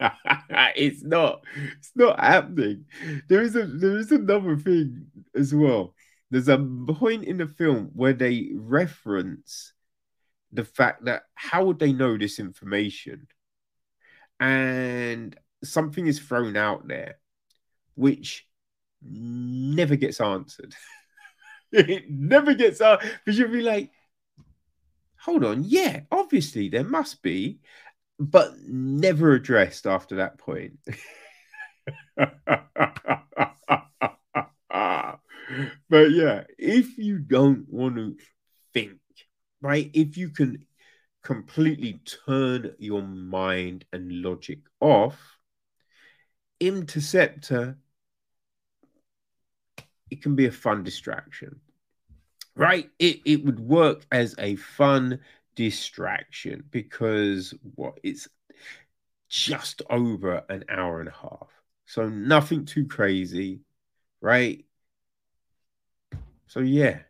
[0.76, 1.42] it's not
[1.78, 2.84] it's not happening.
[3.28, 5.94] There is a there is another thing as well.
[6.30, 9.72] There's a point in the film where they reference
[10.52, 13.28] the fact that how would they know this information?
[14.40, 17.16] And something is thrown out there
[17.94, 18.46] which
[19.02, 20.74] never gets answered.
[21.76, 23.90] it never gets out because you'll be like,
[25.18, 27.58] hold on, yeah, obviously there must be,
[28.18, 30.78] but never addressed after that point.
[35.88, 38.16] but yeah, if you don't want to
[38.72, 38.98] think,
[39.60, 39.90] right?
[39.92, 40.66] If you can
[41.22, 45.18] completely turn your mind and logic off,
[46.60, 47.78] Interceptor,
[50.10, 51.60] it can be a fun distraction,
[52.56, 52.90] right?
[52.98, 55.20] It, it would work as a fun
[55.54, 58.28] distraction because what it's
[59.28, 61.48] just over an hour and a half.
[61.84, 63.60] So nothing too crazy,
[64.20, 64.64] right?
[66.46, 67.00] So yeah.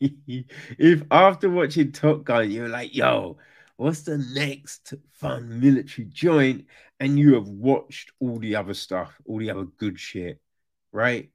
[0.00, 3.38] if after watching Top Gun you're like, yo,
[3.76, 6.66] what's the next fun military joint?
[7.00, 10.40] And you have watched all the other stuff, all the other good shit,
[10.92, 11.30] right?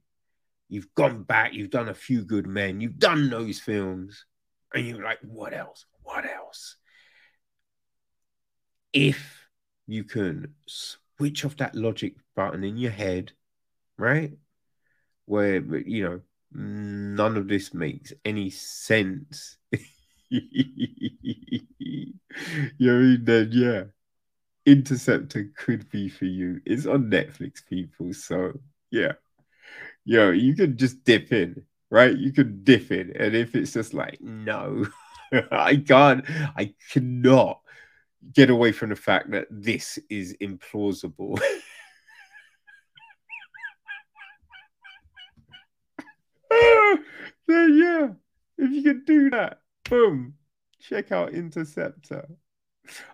[0.68, 4.26] You've gone back, you've done a few good men, you've done those films,
[4.74, 5.86] and you're like, what else?
[6.02, 6.76] What else?
[8.92, 9.46] If
[9.86, 13.32] you can switch off that logic button in your head,
[13.96, 14.32] right?
[15.24, 16.20] Where, you know,
[16.52, 19.56] none of this makes any sense.
[20.28, 20.42] you
[22.78, 23.24] mean?
[23.24, 23.84] then yeah,
[24.66, 26.60] Interceptor could be for you.
[26.66, 28.12] It's on Netflix, people.
[28.12, 28.60] So
[28.90, 29.12] yeah,
[30.08, 32.16] yo, you can just dip in, right?
[32.16, 34.86] You can dip in, and if it's just like no,
[35.52, 36.24] I can't,
[36.56, 37.60] I cannot
[38.32, 41.38] get away from the fact that this is implausible.
[46.50, 47.04] then
[47.76, 48.08] yeah,
[48.56, 50.34] if you can do that, boom,
[50.80, 52.26] check out Interceptor.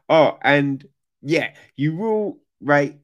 [0.08, 0.86] Oh, and
[1.22, 3.00] yeah, you will right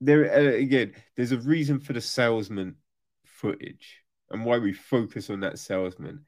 [0.00, 0.94] there uh, again.
[1.14, 2.76] There's a reason for the salesman
[3.44, 6.24] footage and why we focus on that salesman.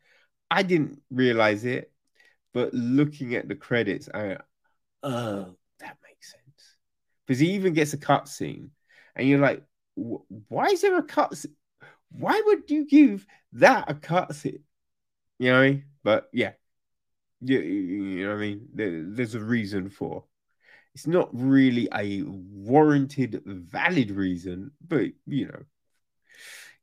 [0.51, 1.91] I didn't realize it,
[2.53, 4.37] but looking at the credits, I
[5.03, 6.77] oh, that makes sense
[7.27, 8.69] because he even gets a cutscene,
[9.15, 9.63] and you're like,
[9.95, 11.55] why is there a cutscene?
[12.11, 14.61] Why would you give that a cutscene?
[15.39, 15.85] You know, I mean?
[16.05, 16.53] but yeah,
[17.41, 18.69] you, you know what I mean.
[18.75, 20.25] There, there's a reason for.
[20.95, 25.63] It's not really a warranted, valid reason, but you know,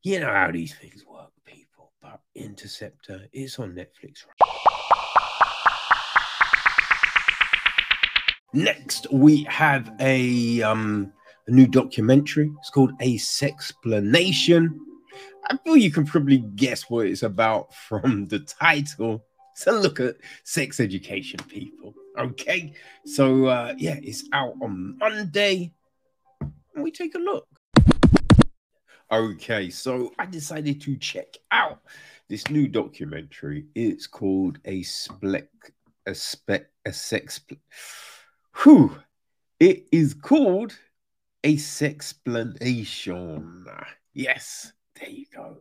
[0.03, 1.91] you know how these things work, people.
[2.01, 4.25] But Interceptor is on Netflix.
[8.53, 11.11] Next, we have a um
[11.47, 12.51] a new documentary.
[12.59, 14.79] It's called A Sexplanation.
[15.49, 19.23] I feel you can probably guess what it's about from the title.
[19.55, 21.93] So look at sex education, people.
[22.17, 22.73] Okay,
[23.05, 25.71] so uh, yeah, it's out on Monday,
[26.41, 27.47] and we take a look.
[29.13, 31.81] Okay, so I decided to check out
[32.29, 33.67] this new documentary.
[33.75, 35.49] It's called a spec
[36.07, 37.39] a spec a sex.
[38.63, 38.97] Whew,
[39.59, 40.75] it is called
[41.43, 43.65] a sexplanation.
[44.15, 45.57] Yes, there you go.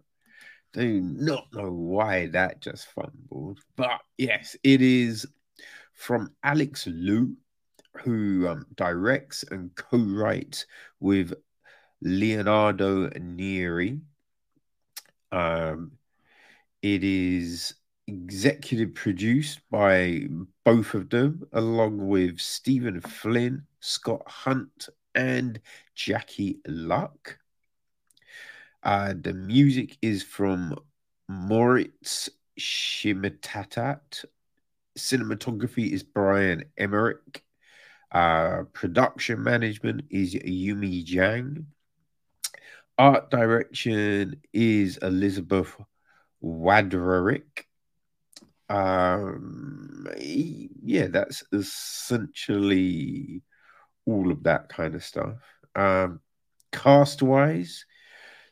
[0.72, 5.26] Do not know why that just fumbled, but yes, it is
[5.92, 7.36] from Alex Liu,
[7.98, 10.64] who um, directs and co-writes
[11.00, 11.34] with
[12.02, 14.00] Leonardo Neri.
[15.30, 15.92] Um,
[16.82, 17.74] it is
[18.08, 20.26] executive produced by
[20.64, 25.60] both of them, along with Stephen Flynn, Scott Hunt, and
[25.94, 27.38] Jackie Luck.
[28.82, 30.76] Uh, the music is from
[31.28, 32.28] Moritz
[32.58, 34.24] Shimatatat.
[34.98, 37.44] Cinematography is Brian Emmerich.
[38.10, 41.66] Uh, production management is Yumi Jang.
[42.98, 45.74] Art direction is Elizabeth
[46.42, 47.64] Wadrerick.
[48.68, 53.42] Um, yeah, that's essentially
[54.06, 55.36] all of that kind of stuff.
[55.74, 56.20] Um,
[56.70, 57.84] cast wise,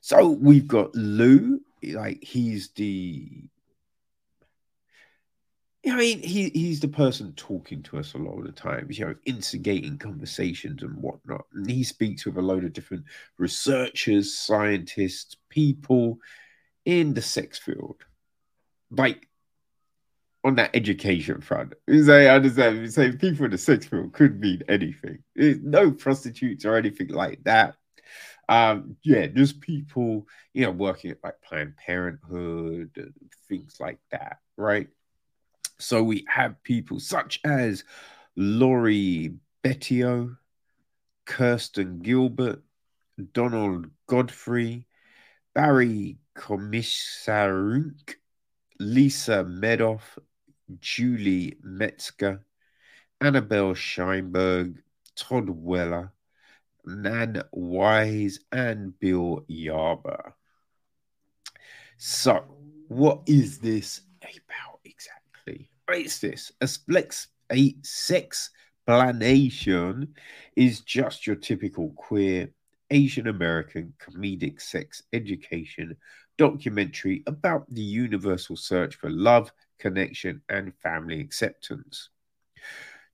[0.00, 3.44] so we've got Liu, like he's the
[5.90, 9.06] I mean, he, he's the person talking to us a lot of the time, you
[9.06, 11.46] know, instigating conversations and whatnot.
[11.54, 13.04] And he speaks with a load of different
[13.38, 16.18] researchers, scientists, people
[16.84, 17.96] in the sex field.
[18.90, 19.28] Like
[20.44, 21.74] on that education front.
[21.88, 22.92] Say, I understand.
[22.92, 25.22] Say people in the sex field could mean anything.
[25.34, 27.76] There's no prostitutes or anything like that.
[28.48, 33.14] Um, yeah, just people, you know, working at like Planned Parenthood and
[33.48, 34.88] things like that, right?
[35.80, 37.84] So we have people such as
[38.36, 40.36] Laurie Betito,
[41.24, 42.62] Kirsten Gilbert,
[43.32, 44.86] Donald Godfrey,
[45.54, 48.14] Barry Komisaruk,
[48.78, 50.18] Lisa Medoff,
[50.80, 52.44] Julie Metzger,
[53.20, 54.82] Annabelle Scheinberg,
[55.16, 56.12] Todd Weller,
[56.84, 60.32] Nan Wise, and Bill Yarber.
[61.96, 62.44] So,
[62.88, 64.69] what is this about
[66.76, 68.50] flex a sex
[68.86, 70.14] planation
[70.56, 72.48] is just your typical queer
[72.90, 75.96] Asian American comedic sex education
[76.38, 82.08] documentary about the universal search for love, connection, and family acceptance.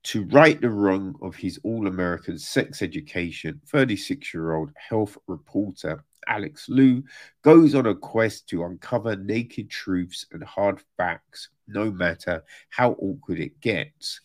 [0.04, 6.04] To right the wrong of his all American sex education, 36 year old health reporter
[6.26, 7.02] Alex Liu
[7.42, 13.40] goes on a quest to uncover naked truths and hard facts, no matter how awkward
[13.40, 14.20] it gets.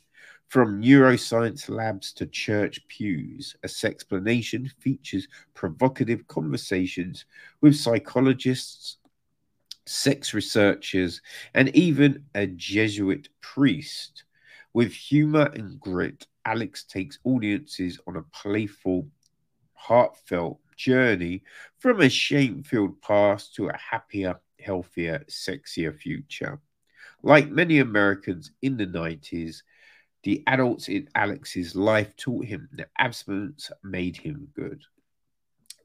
[0.48, 7.24] From neuroscience labs to church pews, a sexplanation features provocative conversations
[7.62, 8.98] with psychologists,
[9.86, 11.22] sex researchers,
[11.54, 14.26] and even a Jesuit priest.
[14.74, 19.08] With humor and grit, Alex takes audiences on a playful,
[19.74, 21.44] heartfelt journey
[21.80, 26.60] from a shame filled past to a happier, healthier, sexier future.
[27.24, 29.62] Like many Americans in the 90s,
[30.24, 34.84] the adults in Alex's life taught him that abstinence made him good.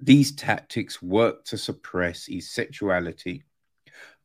[0.00, 3.44] These tactics worked to suppress his sexuality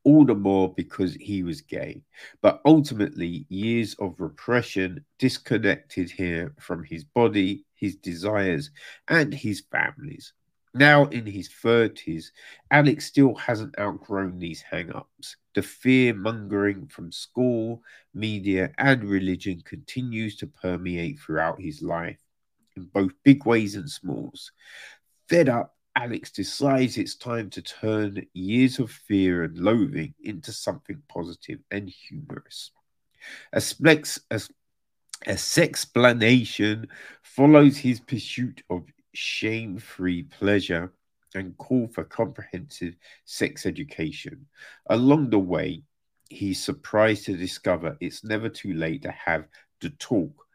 [0.04, 2.04] all the more because he was gay.
[2.42, 8.72] But ultimately, years of repression disconnected him from his body, his desires,
[9.08, 10.34] and his families.
[10.74, 12.32] Now in his 30s,
[12.70, 15.36] Alex still hasn't outgrown these hang ups.
[15.54, 22.20] The fear mongering from school, media, and religion continues to permeate throughout his life
[22.78, 24.52] in both big ways and smalls.
[25.28, 31.02] Fed up Alex decides it's time to turn years of fear and loathing into something
[31.10, 32.72] positive and humorous.
[33.52, 34.42] A, splex, a,
[35.28, 36.88] a sexplanation
[37.22, 40.94] follows his pursuit of shame free pleasure
[41.36, 42.96] and call for comprehensive
[43.26, 44.46] sex education.
[44.88, 45.84] Along the way,
[46.30, 49.48] he's surprised to discover it's never too late to have
[49.80, 50.46] the talk,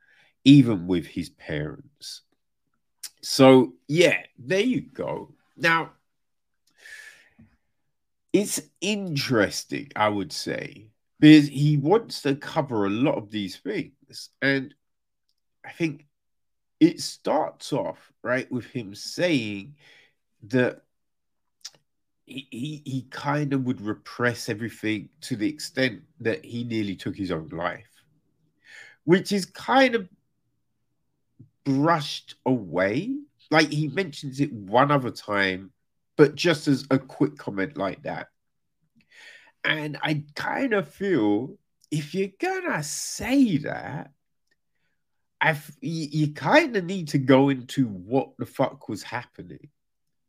[0.44, 2.22] even with his parents.
[3.22, 5.34] So, yeah, there you go.
[5.56, 5.92] Now,
[8.32, 14.28] it's interesting, I would say, because he wants to cover a lot of these things.
[14.42, 14.74] And
[15.64, 16.05] I think
[16.80, 19.74] it starts off, right, with him saying
[20.48, 20.82] that
[22.26, 27.30] he, he, kind of would repress everything to the extent that he nearly took his
[27.30, 27.88] own life,
[29.04, 30.08] which is kind of
[31.64, 33.16] brushed away.
[33.50, 35.70] Like he mentions it one other time,
[36.16, 38.28] but just as a quick comment like that.
[39.64, 41.56] And I kind of feel
[41.90, 44.10] if you're gonna say that,
[45.40, 49.68] I you, you kind of need to go into what the fuck was happening,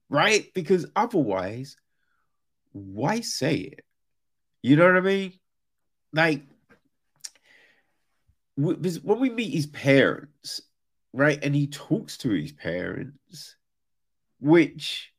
[0.09, 0.51] right?
[0.53, 1.77] Because otherwise,
[2.73, 3.85] why say it?
[4.61, 5.33] You know what I mean?
[6.13, 6.43] Like,
[8.55, 10.61] when we meet his parents,
[11.13, 11.39] right?
[11.41, 13.55] And he talks to his parents,
[14.39, 15.13] which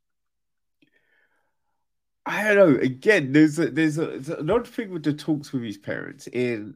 [2.26, 2.80] I don't know.
[2.80, 6.26] Again, there's a, there's, a, there's an odd thing with the talks with his parents
[6.26, 6.74] in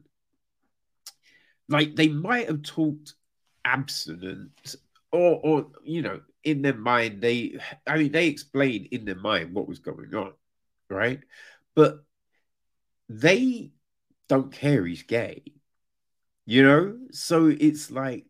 [1.69, 3.13] like they might have talked
[3.65, 4.75] abstinence
[5.11, 7.57] or or you know in their mind they
[7.87, 10.33] I mean they explained in their mind what was going on,
[10.89, 11.21] right?
[11.75, 12.03] But
[13.09, 13.71] they
[14.27, 15.43] don't care he's gay.
[16.45, 16.97] You know?
[17.11, 18.25] So it's like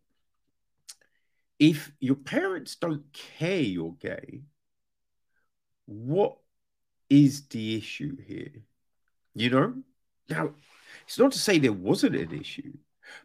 [1.60, 4.42] if your parents don't care you're gay,
[5.86, 6.38] what
[7.10, 8.64] is the issue here?
[9.36, 9.74] You know?
[10.30, 10.52] Now,
[11.06, 12.74] it's not to say there wasn't an issue,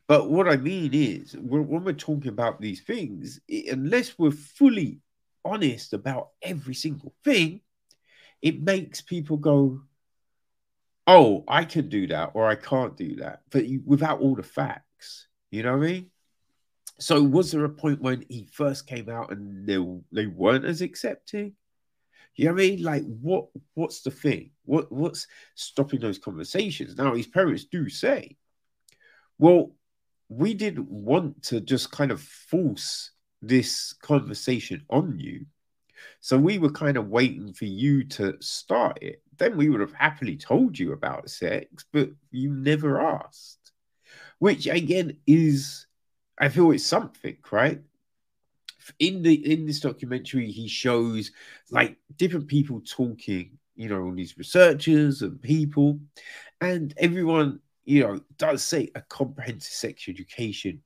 [0.07, 5.01] but what I mean is, when, we're talking about these things, unless we're fully
[5.45, 7.61] honest about every single thing,
[8.43, 9.83] it makes people go,
[11.07, 14.43] oh, I can do that or I can't do that, but you, without all the
[14.43, 16.11] facts, you know what I mean?
[17.01, 19.79] So was there a point when he first came out and they
[20.13, 21.55] they weren't as accepting?
[22.35, 22.83] You know what I mean?
[22.83, 24.51] Like what what's the thing?
[24.65, 26.97] What what's stopping those conversations?
[26.97, 28.37] Now his parents do say,
[29.39, 29.73] well,
[30.29, 35.47] we didn't want to just kind of force this conversation on you.
[36.21, 39.23] So we were kind of waiting for you to start it.
[39.37, 43.73] Then we would have happily told you about sex, but you never asked.
[44.39, 45.87] Which again is
[46.39, 47.81] I feel it's something, right?
[48.99, 51.33] In the in this documentary, he shows
[51.71, 55.99] like different people talking, you know, all these researchers and people,
[56.61, 60.83] and everyone, you know, does say a comprehensive sex education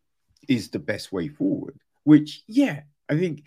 [0.48, 1.76] is the best way forward.
[2.05, 3.42] Which, yeah, I think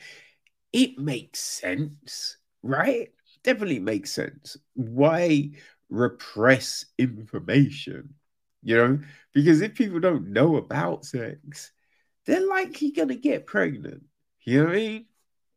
[0.73, 3.13] it makes sense, right?
[3.45, 4.57] Definitely makes sense.
[4.73, 5.51] Why
[5.89, 8.15] repress information?
[8.61, 8.99] You know,
[9.33, 11.71] because if people don't know about sex,
[12.25, 14.03] they're likely going to get pregnant.
[14.43, 15.05] You know what I mean?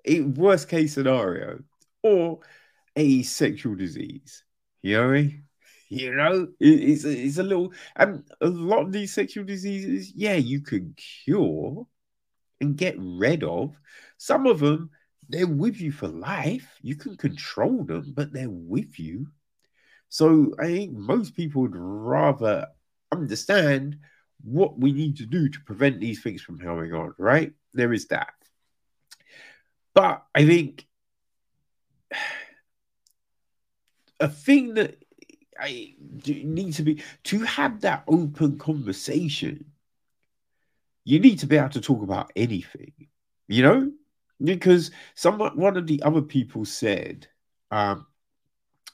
[0.05, 1.64] A worst case scenario,
[2.05, 2.38] or
[2.94, 4.44] a sexual disease.
[4.82, 5.47] You know what I mean?
[5.89, 10.61] You know, it's, it's a little, and a lot of these sexual diseases, yeah, you
[10.61, 11.86] can cure
[12.61, 13.78] and get rid of.
[14.18, 14.91] Some of them,
[15.28, 16.68] they're with you for life.
[16.82, 19.28] You can control them, but they're with you.
[20.11, 22.66] So I think most people would rather
[23.12, 23.99] understand
[24.43, 27.53] what we need to do to prevent these things from going on, right?
[27.72, 28.32] There is that.
[29.95, 30.86] But I think
[34.20, 35.03] a thing that
[35.59, 35.94] I
[36.24, 39.64] need to be to have that open conversation,
[41.04, 42.92] you need to be able to talk about anything,
[43.48, 43.92] you know?
[44.42, 47.26] Because some one of the other people said,
[47.72, 48.06] um,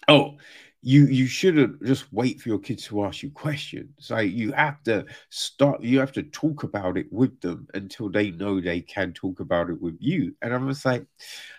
[0.09, 0.39] oh,
[0.81, 4.11] you you shouldn't just wait for your kids to ask you questions.
[4.11, 8.31] Like you have to start, you have to talk about it with them until they
[8.31, 10.35] know they can talk about it with you.
[10.41, 11.07] And I'm just like,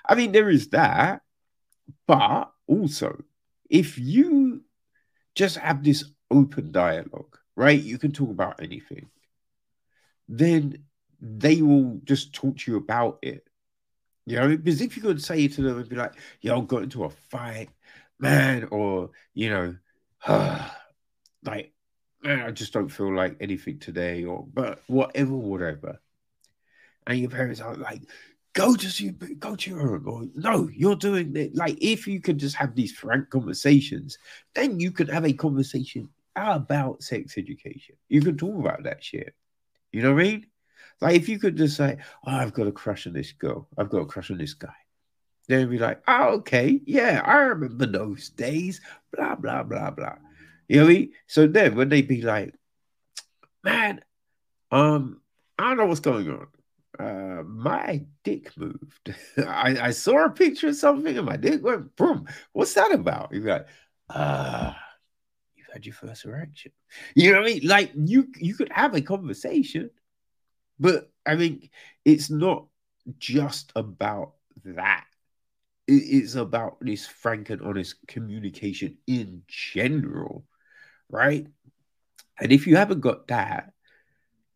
[0.08, 1.22] I mean, there is that,
[2.08, 3.24] but also
[3.70, 4.55] if you
[5.36, 7.82] just have this open dialogue, right?
[7.82, 9.10] You can talk about anything,
[10.28, 10.84] then
[11.22, 13.48] they will just talk to you about it.
[14.26, 16.84] You know, because if you could say to them and be like, yo, I got
[16.84, 17.70] into a fight
[18.20, 19.76] man, or you know,
[21.44, 21.74] like
[22.24, 26.00] man, I just don't feel like anything today, or but whatever, whatever.
[27.08, 28.02] And your parents are like,
[28.56, 31.56] go to go to your or no, you're doing it.
[31.56, 34.18] Like if you could just have these frank conversations,
[34.56, 37.96] then you could have a conversation about sex education.
[38.10, 39.36] You can talk about that shit.
[39.92, 40.48] You know what I mean?
[41.02, 43.90] Like if you could just say, oh, I've got a crush on this girl, I've
[43.90, 44.74] got a crush on this guy
[45.48, 48.82] They'd be like, oh, okay, yeah, I remember those days,
[49.12, 50.16] blah, blah, blah, blah.
[50.68, 51.12] You know what I mean?
[51.28, 52.56] So then when they be like,
[53.64, 54.02] man,
[54.72, 55.22] um,
[55.60, 56.48] I don't know what's going on.
[57.00, 59.14] Uh, my dick moved.
[59.38, 62.28] I, I saw a picture of something and my dick went boom.
[62.54, 63.32] What's that about?
[63.32, 63.68] You're like,
[64.10, 64.74] uh,
[65.56, 66.72] you've had your first erection.
[67.16, 67.68] You know what I mean?
[67.68, 69.90] Like you you could have a conversation,
[70.80, 71.72] but I think
[72.06, 72.68] it's not
[73.20, 74.34] just about
[74.64, 75.06] that
[75.88, 80.46] it's about this frank and honest communication in general,
[81.10, 81.46] right?
[82.40, 83.72] And if you haven't got that,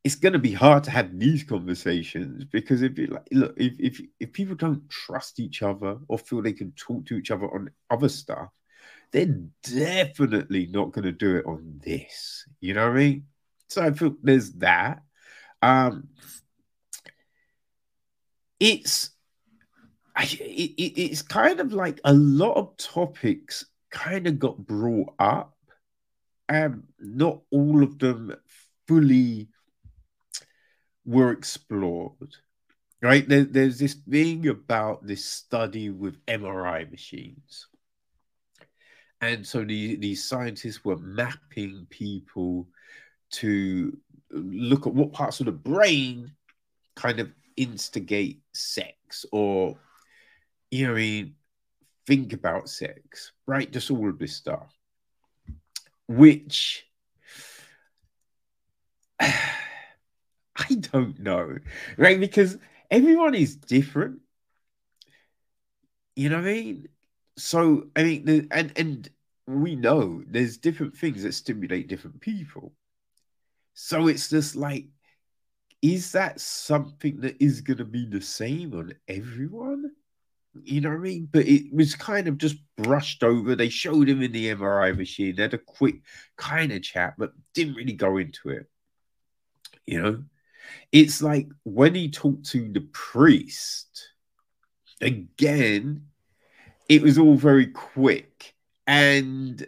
[0.03, 4.01] it's going to be hard to have these conversations because if like, look, if, if
[4.19, 7.69] if people don't trust each other or feel they can talk to each other on
[7.89, 8.49] other stuff,
[9.11, 12.47] they're definitely not going to do it on this.
[12.61, 13.25] You know what I mean?
[13.67, 15.01] So I feel there's that.
[15.61, 16.07] Um,
[18.59, 19.11] it's
[20.15, 25.57] I, it, it's kind of like a lot of topics kind of got brought up,
[26.47, 28.33] and not all of them
[28.87, 29.49] fully
[31.09, 32.35] were explored.
[33.01, 33.27] Right?
[33.27, 37.67] There, there's this thing about this study with MRI machines.
[39.21, 42.67] And so the, these scientists were mapping people
[43.31, 43.97] to
[44.31, 46.31] look at what parts of the brain
[46.95, 49.77] kind of instigate sex or
[50.71, 51.35] you know, I mean,
[52.05, 53.71] think about sex, right?
[53.71, 54.71] Just all of this stuff,
[56.07, 56.85] which
[60.69, 61.57] I don't know,
[61.97, 62.19] right?
[62.19, 62.57] Because
[62.91, 64.19] everyone is different.
[66.15, 66.87] You know what I mean?
[67.37, 69.09] So I mean, the, and and
[69.47, 72.73] we know there's different things that stimulate different people.
[73.73, 74.87] So it's just like,
[75.81, 79.91] is that something that is going to be the same on everyone?
[80.63, 81.29] You know what I mean?
[81.31, 83.55] But it was kind of just brushed over.
[83.55, 85.35] They showed him in the MRI machine.
[85.35, 86.01] They had a quick
[86.35, 88.67] kind of chat, but didn't really go into it.
[89.85, 90.23] You know,
[90.91, 94.09] it's like when he talked to the priest,
[95.01, 96.05] again,
[96.87, 98.55] it was all very quick.
[98.87, 99.61] And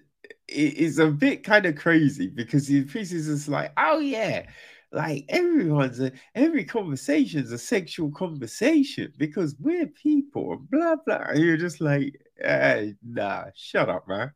[0.48, 4.48] it is a bit kind of crazy because the priest is just like, oh, yeah,
[4.92, 11.28] like everyone's a every conversation's a sexual conversation because we're people and blah blah.
[11.30, 14.32] And you're just like, hey, nah, shut up, man.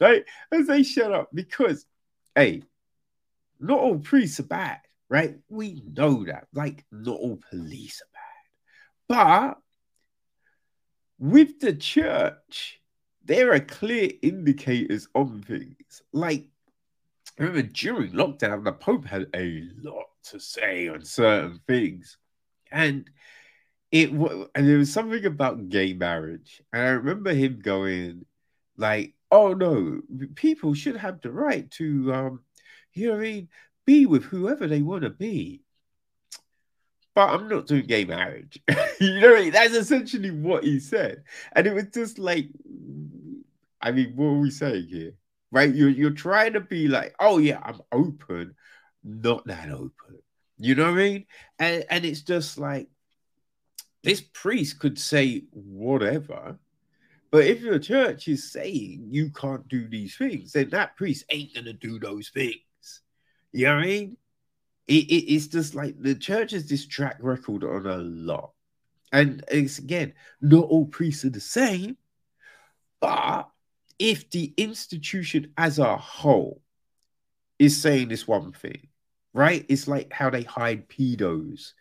[0.00, 0.24] Right?
[0.50, 1.84] I say shut up because
[2.34, 2.62] hey,
[3.60, 4.80] not all priests are bad,
[5.12, 5.34] right?
[5.50, 6.48] We know that.
[6.54, 9.58] Like, not all police are bad.
[9.58, 9.58] But
[11.18, 12.80] with the church,
[13.22, 16.02] there are clear indicators on things.
[16.14, 16.46] Like
[17.38, 22.16] I remember during lockdown, the Pope had a lot to say on certain things,
[22.70, 23.08] and
[23.90, 28.24] it and there was something about gay marriage, and I remember him going
[28.78, 30.00] like, "Oh no,
[30.36, 32.40] people should have the right to, um,
[32.94, 33.48] you know, what I mean,
[33.84, 35.62] be with whoever they want to be."
[37.14, 38.58] But I'm not doing gay marriage.
[39.00, 39.52] you know, I mean?
[39.52, 42.48] that's essentially what he said, and it was just like,
[43.80, 45.12] I mean, what are we saying here?
[45.52, 45.72] right?
[45.72, 48.56] You're you're trying to be like, oh yeah, I'm open,
[49.04, 50.18] not that open.
[50.58, 51.26] You know what I mean?
[51.60, 52.88] And and it's just like
[54.02, 56.58] this priest could say whatever,
[57.30, 61.54] but if your church is saying you can't do these things, then that priest ain't
[61.54, 62.56] gonna do those things.
[63.52, 64.16] You know what I mean?
[64.88, 68.52] It, it, it's just like the church has this track record on a lot.
[69.12, 71.96] And it's again, not all priests are the same,
[73.00, 73.48] but
[73.98, 76.62] if the institution as a whole
[77.58, 78.88] is saying this one thing,
[79.32, 79.64] right?
[79.68, 81.72] It's like how they hide pedos.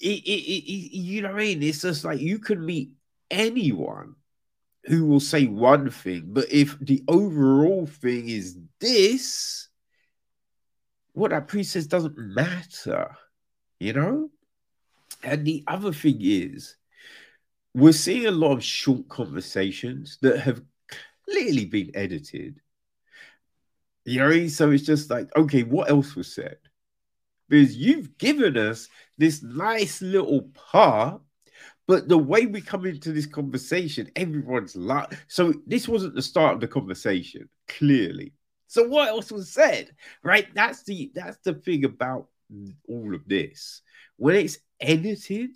[0.00, 1.62] It, it, you know what I mean?
[1.62, 2.92] It's just like you can meet
[3.30, 4.14] anyone
[4.84, 9.67] who will say one thing, but if the overall thing is this,
[11.18, 13.16] what that priest says doesn't matter,
[13.80, 14.30] you know?
[15.22, 16.76] And the other thing is,
[17.74, 20.62] we're seeing a lot of short conversations that have
[21.28, 22.60] clearly been edited.
[24.04, 26.56] You know, so it's just like, okay, what else was said?
[27.48, 28.88] Because you've given us
[29.18, 31.20] this nice little part,
[31.86, 36.54] but the way we come into this conversation, everyone's like, so this wasn't the start
[36.54, 38.32] of the conversation, clearly.
[38.68, 39.90] So what else was said?
[40.22, 40.46] Right?
[40.54, 42.28] That's the that's the thing about
[42.88, 43.82] all of this.
[44.16, 45.50] When it's edited,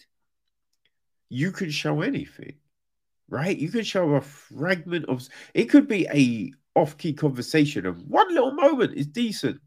[1.29, 2.57] you can show anything
[3.33, 3.57] right?
[3.57, 8.53] You can show a fragment of it could be a off-key conversation of one little
[8.53, 9.59] moment is decent,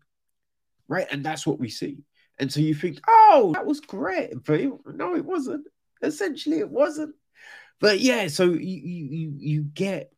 [0.88, 1.08] right?
[1.12, 2.04] And that's what we see.
[2.38, 5.66] And so you think, oh, that was great, but it, no, it wasn't.
[6.04, 7.16] Essentially, it wasn't.
[7.80, 10.12] But yeah, so you you you get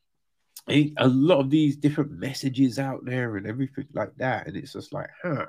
[0.69, 4.93] a, lot of these different messages out there and everything like that, and it's just
[4.93, 5.47] like, huh?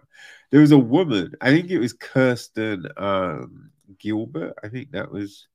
[0.51, 4.55] There was a woman, I think it was Kirsten um, Gilbert.
[4.63, 5.47] I think that was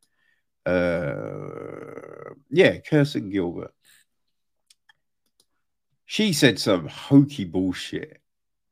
[0.65, 3.73] uh, yeah, Kirsten Gilbert.
[6.05, 8.21] She said some hokey bullshit.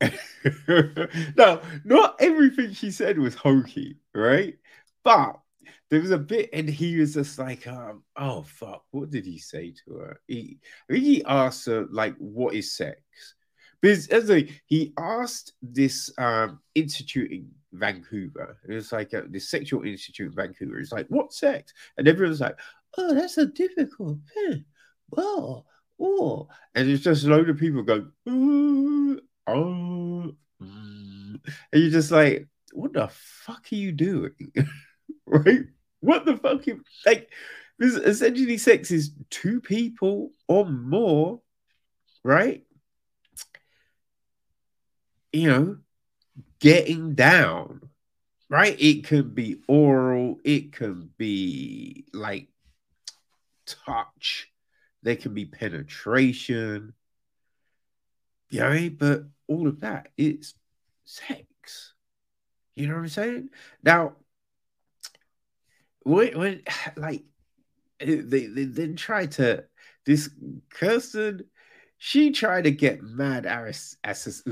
[1.36, 4.56] now, not everything she said was hokey, right?
[5.04, 5.38] But
[5.90, 9.38] there was a bit, and he was just like, um, "Oh fuck, what did he
[9.38, 10.58] say to her?" He,
[10.88, 13.00] I think he asked her like, "What is sex?"
[13.82, 19.50] Because as a, he asked this um, institute in Vancouver, it was like a, this
[19.50, 20.78] sexual institute in Vancouver.
[20.78, 21.74] It's like, what sex?
[21.98, 22.56] And everyone's like,
[22.96, 24.64] oh, that's a difficult thing.
[25.16, 25.64] Oh,
[26.00, 26.48] oh.
[26.76, 30.36] And it's just a load of people going, oh, oh.
[30.60, 31.40] And
[31.72, 34.52] you're just like, what the fuck are you doing?
[35.26, 35.64] right?
[36.00, 36.66] What the fuck?
[36.66, 37.30] You, like,
[37.78, 41.40] this essentially sex is two people or more,
[42.24, 42.64] right?
[45.32, 45.78] you know,
[46.60, 47.80] getting down,
[48.48, 48.76] right?
[48.78, 52.48] It could be oral, it could be like
[53.66, 54.50] touch,
[55.02, 56.92] there can be penetration,
[58.50, 60.54] you know, but all of that is
[61.04, 61.94] sex.
[62.74, 63.48] You know what I'm saying?
[63.82, 64.16] Now,
[66.04, 66.62] when, when
[66.96, 67.24] like
[67.98, 69.64] they, they then try to
[70.04, 70.30] this
[70.70, 71.44] Kirsten,
[71.98, 74.42] she tried to get mad Aris, as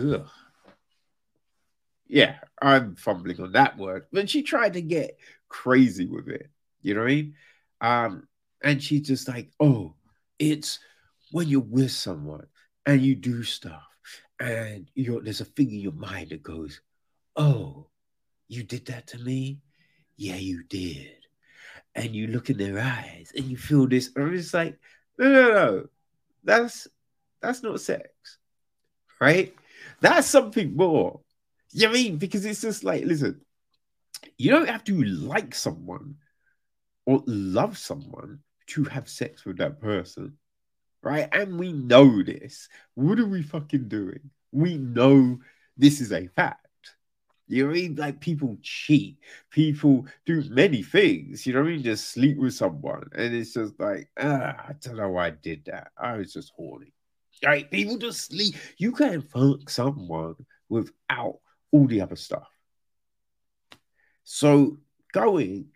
[2.10, 4.06] yeah, I'm fumbling on that word.
[4.12, 5.16] But she tried to get
[5.48, 6.50] crazy with it.
[6.82, 7.34] You know what I mean?
[7.80, 8.28] Um,
[8.62, 9.94] and she's just like, oh,
[10.38, 10.80] it's
[11.30, 12.46] when you're with someone
[12.84, 13.86] and you do stuff,
[14.40, 16.80] and you're there's a thing in your mind that goes,
[17.36, 17.86] oh,
[18.48, 19.60] you did that to me?
[20.16, 21.19] Yeah, you did.
[22.00, 24.78] And you look in their eyes and you feel this, and it's like,
[25.18, 25.88] no, no, no,
[26.42, 26.88] that's
[27.42, 28.08] that's not sex,
[29.20, 29.54] right?
[30.00, 31.20] That's something more.
[31.72, 32.16] You know I mean?
[32.16, 33.42] Because it's just like, listen,
[34.38, 36.16] you don't have to like someone
[37.04, 40.38] or love someone to have sex with that person,
[41.02, 41.28] right?
[41.32, 42.68] And we know this.
[42.94, 44.30] What are we fucking doing?
[44.52, 45.38] We know
[45.76, 46.66] this is a fact.
[47.50, 47.94] You know what I mean?
[47.96, 49.18] Like people cheat,
[49.50, 51.46] people do many things.
[51.46, 51.82] You know what I mean?
[51.82, 55.64] Just sleep with someone, and it's just like, ah, I don't know why I did
[55.66, 55.88] that.
[55.98, 56.92] I was just horny.
[57.44, 57.68] Right?
[57.70, 58.54] People just sleep.
[58.78, 60.36] You can't fuck someone
[60.68, 61.40] without
[61.72, 62.48] all the other stuff.
[64.22, 64.78] So
[65.12, 65.70] going,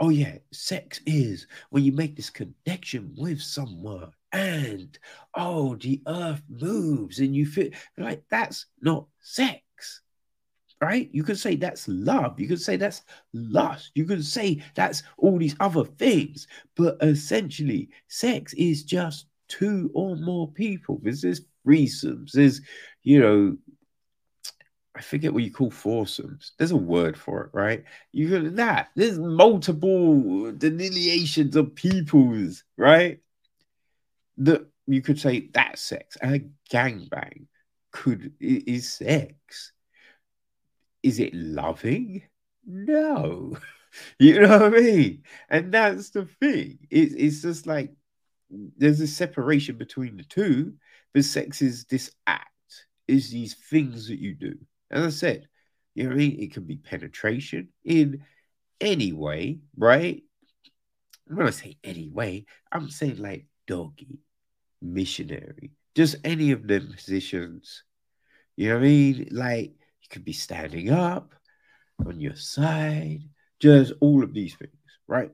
[0.00, 4.98] oh yeah, sex is when you make this connection with someone and
[5.34, 9.62] oh the earth moves and you feel like that's not sex
[10.80, 13.02] right you could say that's love you could say that's
[13.32, 19.90] lust you could say that's all these other things but essentially sex is just two
[19.94, 22.60] or more people there's this threesomes there's
[23.02, 23.56] you know
[24.98, 26.54] I forget what you call foursomes.
[26.58, 27.84] There's a word for it, right?
[28.10, 28.88] You got that.
[28.96, 33.20] There's multiple delineations of peoples, right?
[34.38, 36.16] That you could say that's sex.
[36.20, 37.46] And a gangbang
[37.92, 39.72] could is sex.
[41.02, 42.22] Is it loving?
[42.66, 43.56] No.
[44.18, 45.22] You know what I mean?
[45.48, 46.78] And that's the thing.
[46.90, 47.90] It, it's just like
[48.50, 50.74] there's a separation between the two,
[51.14, 54.56] but sex is this act, is these things that you do.
[54.90, 55.48] As I said,
[55.94, 56.40] you know what I mean?
[56.40, 58.24] It can be penetration in
[58.80, 60.22] any way, right?
[61.26, 64.20] When I say any way, I'm saying like doggy,
[64.80, 67.84] missionary, just any of them positions.
[68.56, 69.28] You know what I mean?
[69.30, 69.74] Like
[70.08, 71.34] you could be standing up
[72.06, 73.22] on your side,
[73.60, 74.72] just all of these things,
[75.06, 75.30] right?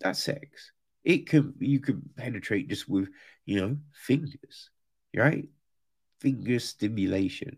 [0.00, 0.72] That's sex.
[1.04, 3.08] It can you can penetrate just with
[3.46, 4.70] you know fingers,
[5.14, 5.48] right?
[6.20, 7.56] Finger stimulation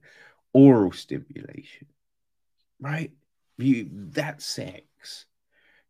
[0.53, 1.87] oral stimulation,
[2.81, 3.13] right?
[3.59, 5.27] You that's sex.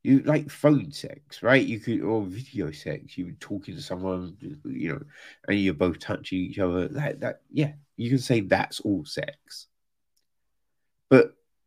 [0.03, 1.65] You like phone sex, right?
[1.65, 3.19] You could or video sex.
[3.19, 5.03] You talking to someone, you know,
[5.47, 6.89] and you're both touching each other.
[6.89, 9.69] That that yeah, you can say that's all sex.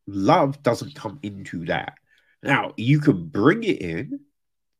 [0.07, 1.95] Love doesn't come into that.
[2.41, 4.19] Now you can bring it in,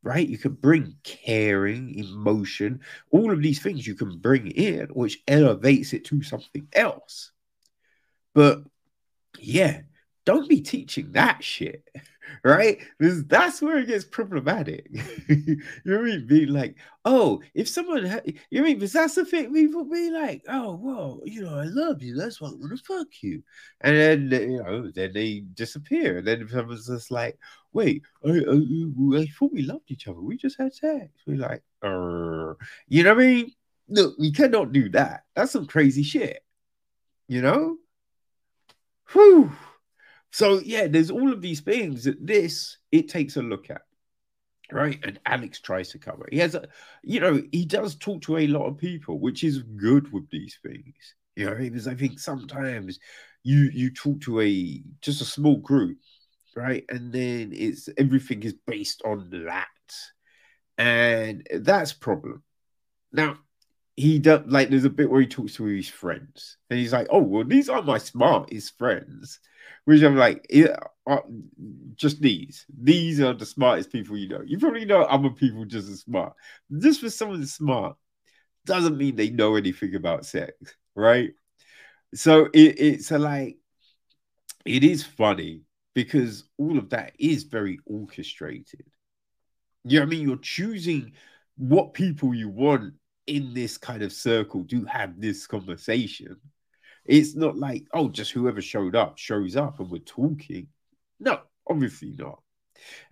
[0.02, 0.28] right?
[0.28, 5.92] You can bring caring, emotion, all of these things you can bring in, which elevates
[5.94, 7.32] it to something else.
[8.34, 8.64] But
[9.38, 9.80] yeah,
[10.26, 11.88] don't be teaching that shit,
[12.42, 12.78] right?
[12.98, 14.86] Because that's where it gets problematic.
[15.28, 16.26] you know what I mean?
[16.26, 18.78] Being like, oh, if someone, ha- you know what I mean?
[18.78, 22.16] Because that's the thing, people be like, oh, well, you know, I love you.
[22.16, 23.42] That's why I to fuck you.
[23.80, 26.18] And then, you know, then they disappear.
[26.18, 27.38] And then someone's just like,
[27.72, 30.20] wait, I, I, I thought we loved each other.
[30.20, 31.08] We just had sex.
[31.26, 33.52] We're like, you know what I mean?
[33.88, 35.24] Look, we cannot do that.
[35.34, 36.42] That's some crazy shit.
[37.28, 37.76] You know?
[39.12, 39.52] Whew.
[40.34, 43.82] So yeah, there's all of these things that this it takes a look at,
[44.72, 44.98] right?
[45.04, 46.26] And Alex tries to cover.
[46.28, 46.66] He has a,
[47.04, 50.58] you know, he does talk to a lot of people, which is good with these
[50.60, 51.14] things.
[51.36, 52.98] You know, because I think sometimes
[53.44, 55.98] you you talk to a just a small group,
[56.56, 56.84] right?
[56.88, 59.68] And then it's everything is based on that,
[60.78, 62.42] and that's problem.
[63.12, 63.38] Now,
[63.96, 67.06] he does like there's a bit where he talks to his friends and he's like,
[67.10, 69.40] Oh, well, these are my smartest friends.
[69.84, 70.76] Which I'm like, yeah,
[71.06, 71.18] uh,
[71.94, 72.64] just these.
[72.82, 74.42] These are the smartest people you know.
[74.44, 76.32] You probably know other people just as smart.
[76.78, 77.96] Just for someone smart
[78.64, 80.54] doesn't mean they know anything about sex,
[80.94, 81.32] right?
[82.14, 83.58] So it, it's a like
[84.64, 85.62] it is funny
[85.94, 88.84] because all of that is very orchestrated.
[89.84, 90.28] You know what I mean?
[90.28, 91.12] You're choosing
[91.56, 92.94] what people you want
[93.26, 96.36] in this kind of circle do have this conversation.
[97.04, 100.68] It's not like, oh, just whoever showed up shows up and we're talking.
[101.20, 102.40] No, obviously not.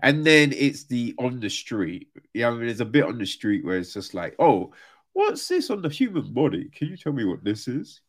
[0.01, 2.09] And then it's the on the street.
[2.35, 4.73] Yeah, I mean, there's a bit on the street where it's just like, oh,
[5.13, 6.71] what's this on the human body?
[6.75, 8.01] Can you tell me what this is?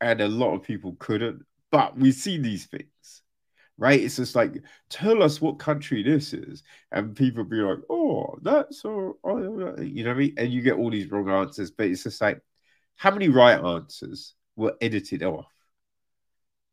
[0.00, 3.21] And a lot of people couldn't, but we see these things
[3.82, 4.00] right?
[4.00, 6.62] It's just like, tell us what country this is.
[6.92, 9.38] And people be like, oh, that's all, oh,
[9.82, 10.34] you know what I mean?
[10.36, 12.40] And you get all these wrong answers, but it's just like,
[12.94, 15.52] how many right answers were edited off?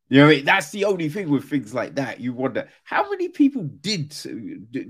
[0.07, 0.45] You know, I mean?
[0.45, 2.20] that's the only thing with things like that.
[2.20, 4.14] You wonder how many people did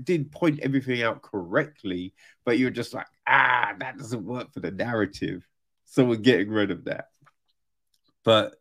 [0.04, 2.14] did point everything out correctly,
[2.44, 5.46] but you're just like, ah, that doesn't work for the narrative,
[5.86, 7.06] so we're getting rid of that.
[8.24, 8.56] But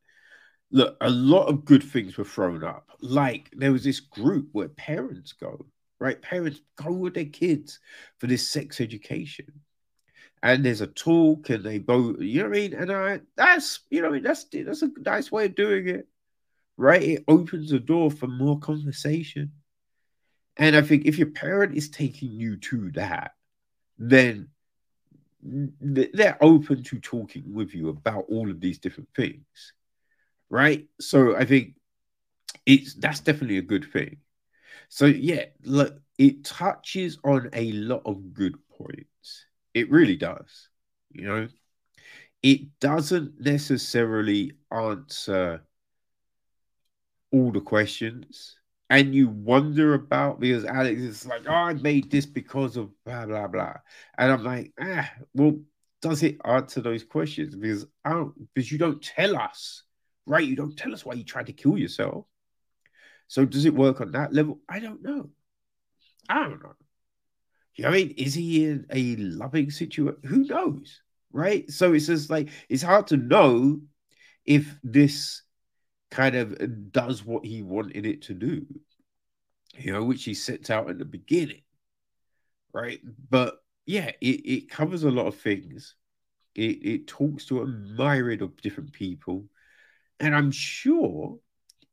[0.72, 2.90] look, a lot of good things were thrown up.
[3.02, 5.66] Like there was this group where parents go,
[6.00, 6.22] right?
[6.22, 7.80] Parents go with their kids
[8.18, 9.48] for this sex education.
[10.42, 12.74] And there's a talk, and they both, you know what I mean?
[12.74, 16.08] And I, that's, you know, that's that's a nice way of doing it,
[16.78, 17.04] right?
[17.04, 19.52] It opens the door for more conversation.
[20.56, 23.32] And I think if your parent is taking you to that,
[23.98, 24.48] then
[25.42, 29.74] they're open to talking with you about all of these different things,
[30.50, 30.88] right?
[31.00, 31.76] So I think
[32.66, 34.18] it's that's definitely a good thing.
[34.90, 39.46] So yeah, look, it touches on a lot of good points.
[39.74, 40.70] It really does.
[41.12, 41.48] You know,
[42.42, 45.64] it doesn't necessarily answer
[47.32, 48.56] all the questions.
[48.92, 53.28] And you wonder about because Alex is like, oh, I made this because of blah
[53.28, 53.76] blah blah.
[54.18, 55.60] And I'm like, ah, well,
[56.02, 57.56] does it answer those questions?
[57.56, 59.84] Because I don't because you don't tell us,
[60.30, 60.46] right?
[60.46, 62.26] You don't tell us why you tried to kill yourself.
[63.28, 64.60] So does it work on that level?
[64.70, 65.32] I don't know.
[66.30, 66.76] I don't know.
[67.74, 68.12] You know I mean?
[68.12, 70.20] Is he in a loving situation?
[70.26, 71.02] Who knows?
[71.34, 71.70] Right?
[71.72, 73.82] So it's just like it's hard to know
[74.46, 75.42] if this
[76.12, 78.68] kind of does what he wanted it to do,
[79.78, 81.62] you know, which he sets out at the beginning.
[82.72, 83.00] Right.
[83.30, 83.56] But
[83.88, 85.96] yeah, it, it covers a lot of things.
[86.54, 89.46] It, it talks to a myriad of different people.
[90.20, 91.40] And I'm sure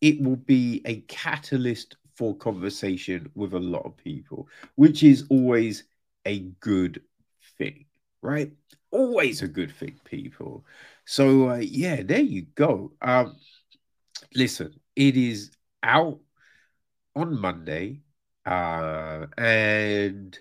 [0.00, 5.84] it will be a catalyst for conversation with a lot of people, which is always
[6.24, 7.02] a good
[7.58, 7.84] thing,
[8.22, 8.52] right?
[8.90, 10.64] Always a good thing, people.
[11.04, 12.92] So uh, yeah, there you go.
[13.02, 13.36] Um,
[14.34, 15.50] listen, it is
[15.82, 16.20] out
[17.14, 18.02] on Monday,
[18.44, 20.38] uh, and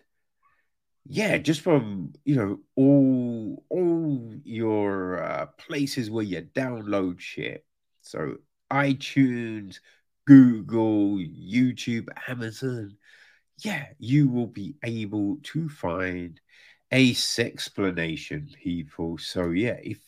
[1.08, 7.66] yeah, just from you know all all your uh, places where you download shit.
[8.06, 8.38] So
[8.72, 9.80] iTunes,
[10.28, 12.98] Google, YouTube, Amazon,
[13.60, 16.40] yeah, you will be able to find
[16.92, 19.18] a sexplanation, people.
[19.18, 20.00] So yeah, if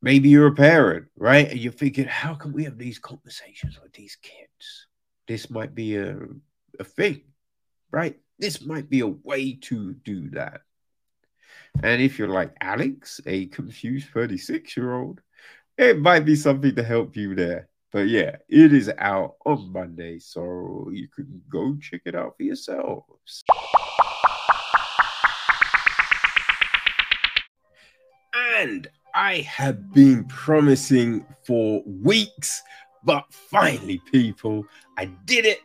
[0.00, 1.50] maybe you're a parent, right?
[1.50, 4.86] And you're thinking, how can we have these conversations with these kids?
[5.26, 6.16] This might be a,
[6.78, 7.22] a thing,
[7.90, 8.16] right?
[8.38, 10.60] This might be a way to do that.
[11.82, 15.20] And if you're like Alex, a confused 36 year old,
[15.80, 17.68] it might be something to help you there.
[17.90, 22.42] But yeah, it is out on Monday, so you can go check it out for
[22.42, 23.42] yourselves.
[28.34, 32.62] And I have been promising for weeks,
[33.02, 34.66] but finally, people,
[34.98, 35.60] I did it.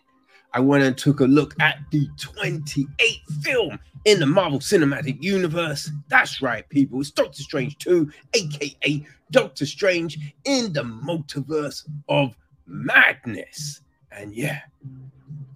[0.56, 5.92] I went and took a look at the 28th film in the Marvel Cinematic Universe.
[6.08, 7.02] That's right, people.
[7.02, 12.38] It's Doctor Strange 2, aka Doctor Strange in the Multiverse of
[12.68, 13.82] Madness.
[14.14, 14.62] And yeah,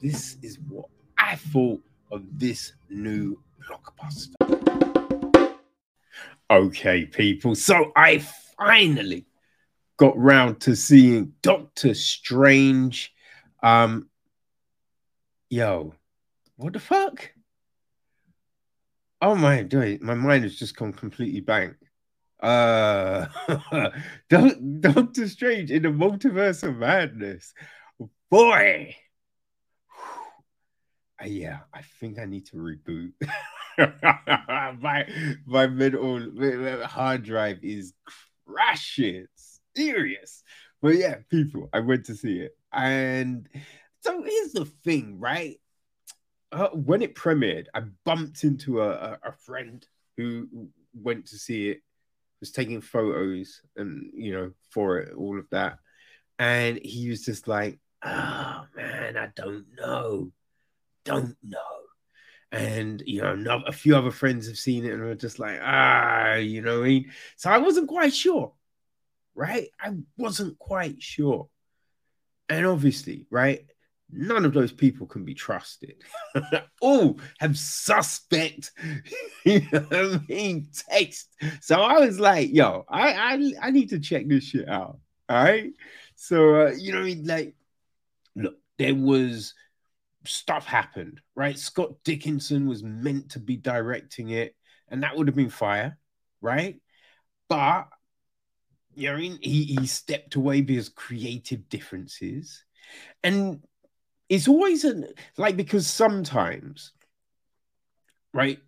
[0.02, 0.88] this is what
[1.18, 1.82] I thought
[2.12, 4.36] of this new blockbuster.
[6.52, 7.56] Okay, people.
[7.56, 8.18] So I
[8.58, 9.26] finally
[9.96, 13.14] got round to seeing Doctor Strange.
[13.64, 14.09] Um,
[15.50, 15.94] yo,
[16.58, 17.32] what the fuck?
[19.22, 21.76] Oh my, dude, my mind has just gone completely blank.
[22.40, 23.26] Uh,
[24.30, 27.54] don't Doctor Strange in the Multiverse of Madness,
[28.30, 28.96] boy.
[31.22, 33.12] Uh, yeah, I think I need to reboot.
[34.80, 35.06] my
[35.46, 37.92] my middle hard drive is
[38.48, 39.28] crashing,
[39.76, 40.44] serious.
[40.82, 43.50] But yeah, people, I went to see it, and
[44.02, 45.60] so here's the thing, right?
[46.52, 49.86] Uh, when it premiered, I bumped into a, a, a friend
[50.18, 51.82] who went to see it,
[52.40, 55.80] was taking photos and you know for it, all of that,
[56.40, 60.32] and he was just like, "Oh man, I don't know,
[61.06, 61.60] don't know."
[62.52, 66.36] And you know, a few other friends have seen it and are just like, ah,
[66.36, 67.12] you know what I mean?
[67.36, 68.54] So I wasn't quite sure,
[69.36, 69.68] right?
[69.80, 71.48] I wasn't quite sure.
[72.48, 73.70] And obviously, right?
[74.12, 75.96] None of those people can be trusted.
[76.82, 78.72] All have suspect,
[79.46, 81.36] you know I mean, taste.
[81.62, 85.00] So I was like, yo, I, I I need to check this shit out.
[85.28, 85.72] All right.
[86.16, 87.26] So uh, you know, I mean?
[87.26, 87.56] like,
[88.36, 89.54] look, there was
[90.26, 91.58] stuff happened, right?
[91.58, 94.56] Scott Dickinson was meant to be directing it,
[94.90, 95.98] and that would have been fire,
[96.42, 96.80] right?
[97.48, 97.88] But
[98.96, 102.64] you know, I mean, he, he stepped away because creative differences.
[103.24, 103.64] And
[104.30, 105.08] it's always an
[105.38, 106.94] like because sometimes,
[108.34, 108.60] right,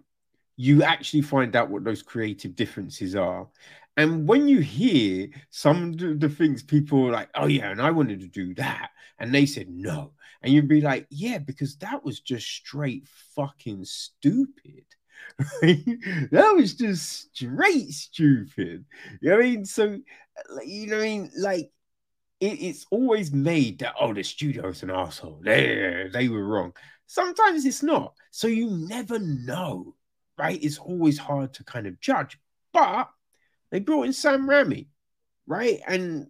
[0.58, 3.50] you actually find out what those creative differences are,
[3.98, 7.92] And when you hear some of the things people are like, oh yeah, and I
[7.92, 12.06] wanted to do that, and they said no, and you'd be like, yeah, because that
[12.06, 14.86] was just straight fucking stupid.
[15.62, 18.86] that was just straight stupid.
[19.22, 19.66] You know what I mean?
[19.66, 20.00] So,
[20.66, 21.32] you know what I mean?
[21.38, 21.72] Like,
[22.42, 25.42] it's always made that, oh, the studio's an asshole.
[25.44, 26.74] They, they were wrong.
[27.06, 28.16] Sometimes it's not.
[28.32, 29.96] So you never know,
[30.38, 30.62] right?
[30.62, 32.40] It's always hard to kind of judge.
[32.74, 33.10] But
[33.70, 34.88] they brought in Sam Raimi,
[35.46, 35.82] right?
[35.88, 36.28] And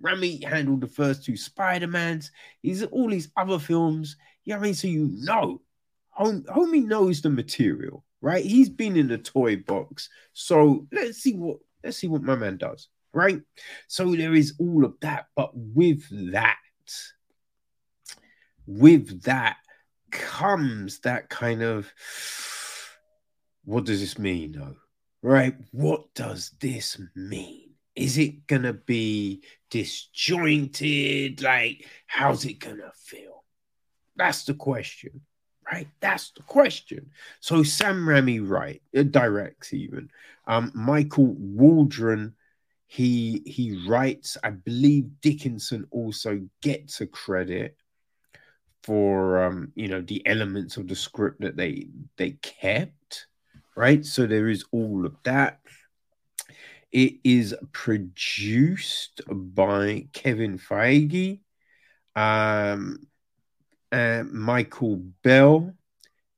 [0.00, 2.30] Raimi handled the first two Spider-Mans.
[2.62, 4.16] He's all these other films.
[4.44, 4.74] You know what I mean?
[4.74, 5.60] So you know,
[6.10, 8.44] hom- homie knows the material, right?
[8.44, 10.08] He's been in the toy box.
[10.34, 12.88] So let's see what let's see what my man does,
[13.18, 13.40] right?
[13.88, 16.58] So there is all of that, but with that,
[18.66, 19.56] with that
[20.12, 21.92] comes that kind of
[23.64, 24.76] what does this mean though?
[25.20, 25.56] Right?
[25.72, 27.70] What does this mean?
[27.96, 31.42] Is it gonna be disjointed?
[31.42, 33.42] Like, how's it gonna feel?
[34.14, 35.22] That's the question
[35.70, 35.88] right?
[36.00, 37.10] That's the question.
[37.40, 40.10] So Sam Raimi, right, directs even.
[40.46, 42.34] Um, Michael Waldron,
[42.88, 44.36] he he writes.
[44.42, 47.76] I believe Dickinson also gets a credit
[48.82, 53.26] for um, you know the elements of the script that they they kept,
[53.76, 54.04] right?
[54.04, 55.60] So there is all of that.
[56.90, 61.40] It is produced by Kevin Feige.
[62.16, 63.06] Um,
[63.92, 65.74] uh, Michael Bell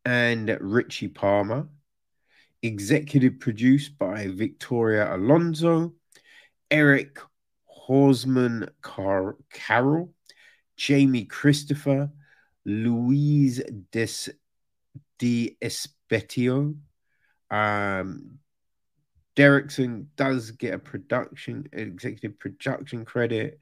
[0.04, 1.68] and Richie Palmer.
[2.62, 5.94] Executive produced by Victoria Alonso,
[6.70, 7.18] Eric
[7.66, 10.12] Hauserman Car- Carroll,
[10.76, 12.10] Jamie Christopher,
[12.64, 14.32] Louise Des
[15.18, 16.76] Di Espetio.
[17.50, 18.38] Um,
[19.36, 23.60] Derrickson does get a production executive production credit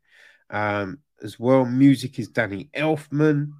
[0.51, 1.65] um, as well.
[1.65, 3.53] Music is Danny Elfman.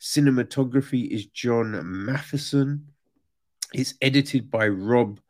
[0.00, 2.86] Cinematography is John Mathieson.
[3.72, 5.20] It's edited by Rob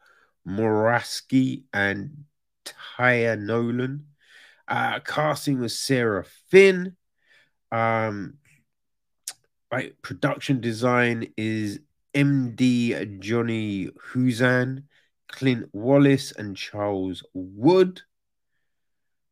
[0.47, 2.24] Murawski and
[2.96, 4.06] Taya Nolan.
[4.68, 6.96] Uh, casting was Sarah Finn.
[7.70, 8.38] Um,
[9.70, 11.80] right, production design is
[12.14, 14.84] MD Johnny Huzan,
[15.28, 18.02] Clint Wallace, and Charles Wood.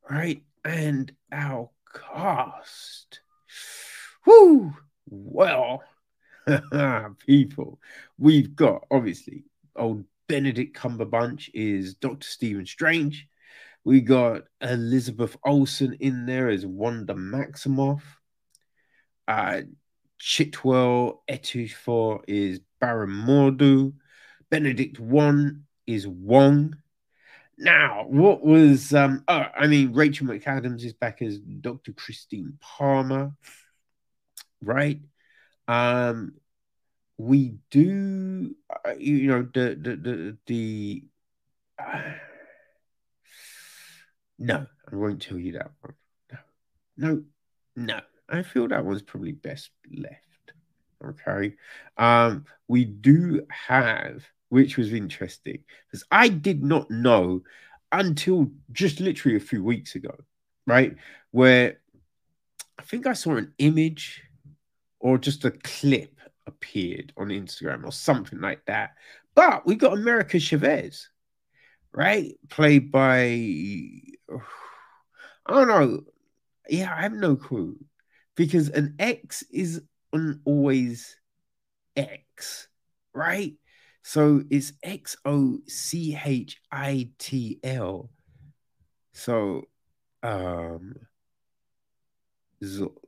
[0.08, 3.20] Right, and our cast.
[4.26, 4.74] Whoo!
[5.06, 5.82] Well,
[7.26, 7.80] people,
[8.18, 9.44] we've got obviously
[9.76, 13.28] old Benedict Cumberbatch is Doctor Stephen Strange.
[13.84, 18.02] We got Elizabeth Olsen in there as Wanda Maximoff.
[19.28, 19.62] Uh,
[20.20, 23.92] Chiwetel Ejiofor is Baron Mordo.
[24.50, 26.76] Benedict Wong is Wong.
[27.58, 29.22] Now, what was um?
[29.28, 31.92] Oh, I mean, Rachel McAdams is back as Dr.
[31.92, 33.32] Christine Palmer
[34.64, 35.00] right?
[35.68, 36.34] Um,
[37.18, 41.04] we do, uh, you know, the the the, the
[41.78, 41.98] uh,
[44.38, 45.94] no, I won't tell you that one.
[46.96, 47.22] No, no,
[47.76, 48.00] no.
[48.28, 50.52] I feel that one's probably best left.
[51.04, 51.54] Okay.
[51.98, 57.42] Um, we do have, which was interesting, because I did not know
[57.92, 60.14] until just literally a few weeks ago,
[60.66, 60.96] right?
[61.30, 61.80] Where
[62.78, 64.22] I think I saw an image
[64.98, 66.13] or just a clip
[66.46, 68.94] appeared on Instagram or something like that.
[69.34, 71.08] But we got America Chavez,
[71.92, 72.34] right?
[72.50, 73.26] Played by
[75.46, 76.00] I don't know.
[76.68, 77.76] Yeah, I have no clue.
[78.36, 81.16] Because an X is an always
[81.96, 82.68] X,
[83.12, 83.54] right?
[84.02, 88.10] So it's X O C H I T L.
[89.12, 89.62] So
[90.22, 90.94] um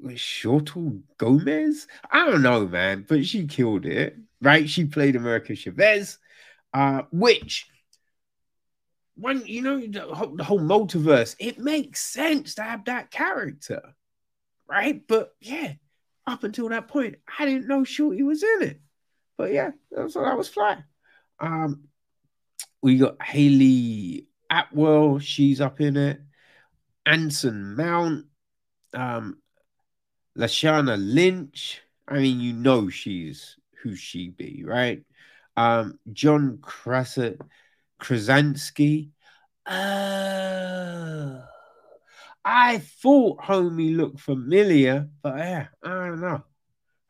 [0.05, 1.87] Shortal Gomez?
[2.11, 4.69] I don't know, man, but she killed it, right?
[4.69, 6.19] She played America Chavez,
[6.73, 7.69] uh, which
[9.17, 13.95] when you know the whole, the whole multiverse, it makes sense to have that character,
[14.69, 15.03] right?
[15.07, 15.75] But yeah,
[16.27, 18.81] up until that point, I didn't know Shorty was in it.
[19.37, 19.71] But yeah,
[20.09, 20.83] so that was fly.
[21.41, 21.85] Um,
[22.83, 26.21] we got Hayley Atwell, she's up in it.
[27.05, 28.27] Anson Mount,
[28.95, 29.39] um,
[30.37, 31.81] Lashana Lynch.
[32.09, 35.03] I mean, you know she's who she be, right?
[35.57, 37.39] Um, John Krasa,
[37.99, 39.11] Krasinski.
[39.65, 41.41] Uh,
[42.45, 46.45] I thought homie looked familiar, but yeah, I don't know.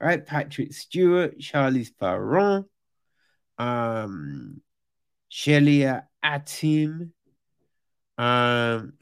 [0.01, 2.67] Right, Patrick Stewart, Charlize Theron,
[3.59, 4.61] um,
[5.29, 7.13] Sheila Atim,
[8.19, 8.95] Um,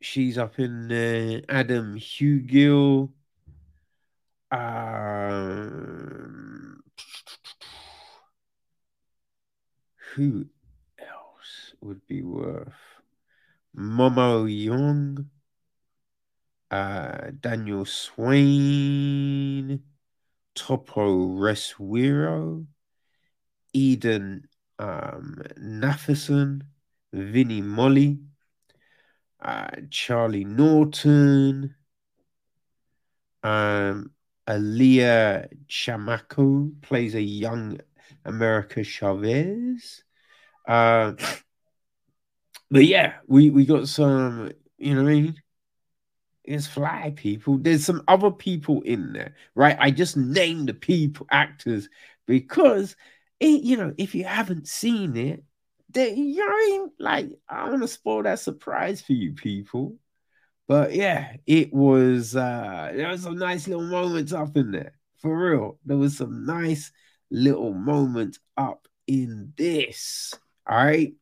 [0.00, 0.90] she's up in.
[1.48, 3.10] Adam Hugill.
[4.50, 5.62] Um,
[10.14, 10.46] who
[10.98, 12.72] else would be worth?
[13.76, 15.26] Momo Yeung,
[16.70, 19.82] uh, Daniel Swain,
[20.54, 22.66] Topo Reswiro,
[23.72, 24.48] Eden
[24.78, 26.62] um, Nafferson,
[27.12, 28.18] Vinnie Molly,
[29.40, 31.74] uh, Charlie Norton,
[33.42, 34.10] um,
[34.48, 37.78] Alia Chamaco plays a young
[38.24, 40.02] America Chavez.
[40.66, 41.12] Uh,
[42.70, 45.42] but yeah, we, we got some, you know what I mean?
[46.44, 47.58] It's fly people.
[47.58, 49.76] There's some other people in there, right?
[49.78, 51.88] I just named the people, actors,
[52.26, 52.96] because
[53.38, 55.44] it, you know, if you haven't seen it,
[55.90, 56.90] they, I mean?
[56.98, 59.96] like I want to spoil that surprise for you people.
[60.66, 64.92] But yeah, it was uh there was some nice little moments up in there.
[65.18, 65.78] For real.
[65.84, 66.92] There was some nice
[67.30, 70.34] little moments up in this.
[70.68, 71.14] All right.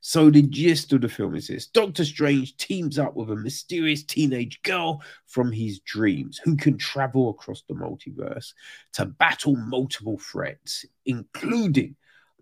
[0.00, 4.04] So the gist of the film is this Doctor Strange teams up with a mysterious
[4.04, 8.52] teenage girl from his dreams who can travel across the multiverse
[8.92, 11.96] to battle multiple threats, including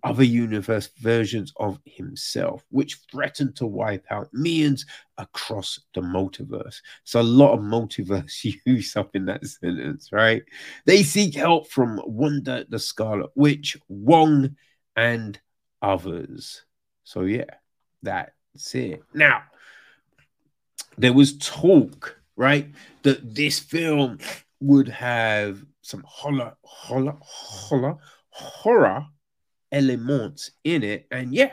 [0.04, 4.84] other universe versions of himself, which threaten to wipe out millions
[5.16, 6.76] across the multiverse.
[7.04, 10.42] So a lot of multiverse use up in that sentence, right?
[10.84, 14.56] They seek help from Wanda the Scarlet Witch, Wong,
[14.94, 15.40] and
[15.80, 16.64] others.
[17.04, 17.54] So yeah,
[18.02, 19.02] that's it.
[19.14, 19.42] Now,
[20.98, 22.68] there was talk, right,
[23.02, 24.18] that this film
[24.60, 27.96] would have some horror, horror, horror,
[28.28, 29.06] horror
[29.74, 31.06] elements in it.
[31.10, 31.52] And yeah,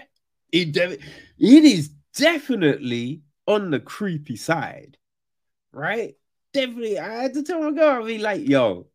[0.51, 4.97] it, de- it is definitely on the creepy side,
[5.73, 6.13] right?
[6.53, 6.99] Definitely.
[6.99, 8.87] I had to tell my girl, I mean, like, yo,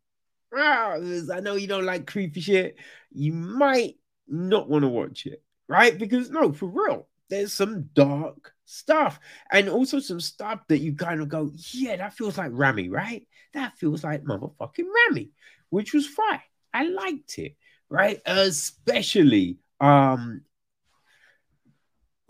[0.55, 0.93] ah,
[1.33, 2.77] I know you don't like creepy shit.
[3.11, 3.95] You might
[4.27, 5.97] not want to watch it, right?
[5.97, 9.19] Because no, for real, there's some dark stuff
[9.51, 13.27] and also some stuff that you kind of go, yeah, that feels like Raimi, right?
[13.53, 15.29] That feels like motherfucking Raimi,
[15.69, 16.41] which was fine.
[16.73, 17.55] I liked it
[17.89, 18.21] right?
[18.25, 20.41] Especially um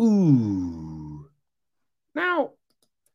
[0.01, 1.29] ooh.
[2.13, 2.51] Now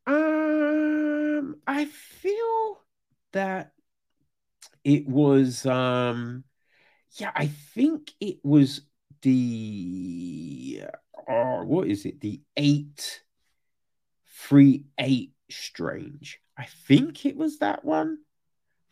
[0.07, 2.81] um I feel
[3.33, 3.73] that
[4.85, 6.45] it was um
[7.17, 8.81] yeah, I think it was
[9.21, 10.83] the
[11.29, 12.21] oh what is it?
[12.21, 13.23] The eight
[14.49, 16.41] three eight strange.
[16.57, 18.19] I think it was that one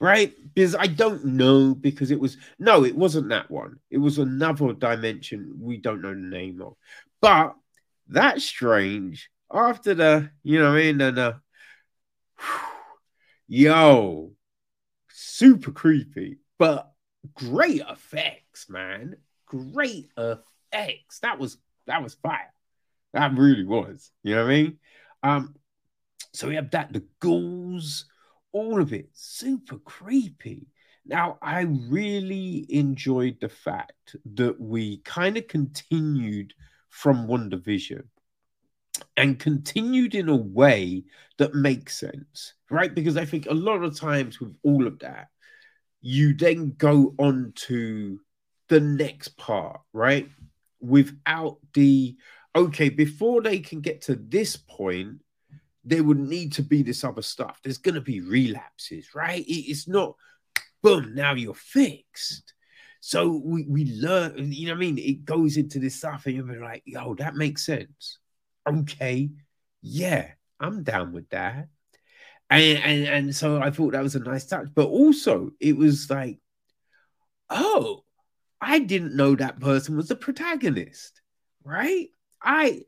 [0.00, 0.34] right?
[0.54, 3.78] Because I don't know because it was no, it wasn't that one.
[3.90, 6.74] It was another dimension we don't know the name of.
[7.20, 7.54] But
[8.08, 9.30] that's strange.
[9.52, 11.32] After the, you know, I mean, and uh,
[13.48, 14.32] yo,
[15.10, 16.90] super creepy, but
[17.34, 19.16] great effects, man.
[19.46, 21.18] Great effects.
[21.20, 22.52] That was that was fire.
[23.12, 24.10] That really was.
[24.22, 24.78] You know what I mean?
[25.22, 25.56] Um,
[26.32, 28.06] so we have that the ghouls
[28.52, 30.66] all of it super creepy.
[31.06, 36.54] Now, I really enjoyed the fact that we kind of continued
[36.88, 38.02] from WandaVision
[39.16, 41.04] and continued in a way
[41.38, 42.94] that makes sense, right?
[42.94, 45.28] Because I think a lot of times with all of that,
[46.00, 48.20] you then go on to
[48.68, 50.28] the next part, right?
[50.80, 52.16] Without the
[52.56, 55.18] okay, before they can get to this point,
[55.84, 57.60] there would need to be this other stuff.
[57.62, 59.44] There's going to be relapses, right?
[59.46, 60.16] It's not,
[60.82, 62.54] boom, now you're fixed.
[63.00, 64.98] So we, we learn, you know what I mean?
[64.98, 68.18] It goes into this stuff, and you're like, yo, that makes sense.
[68.68, 69.30] Okay,
[69.80, 71.68] yeah, I'm down with that.
[72.50, 74.68] And, and and so I thought that was a nice touch.
[74.74, 76.40] But also, it was like,
[77.48, 78.04] oh,
[78.60, 81.22] I didn't know that person was the protagonist,
[81.64, 82.08] right?
[82.42, 82.82] I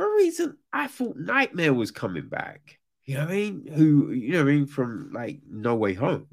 [0.00, 2.78] for a reason, I thought Nightmare was coming back.
[3.04, 3.66] You know what I mean?
[3.70, 4.66] Who, you know what I mean?
[4.66, 6.26] From like No Way Home.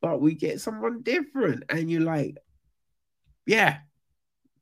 [0.00, 1.64] But we get someone different.
[1.68, 2.36] And you're like,
[3.46, 3.78] yeah,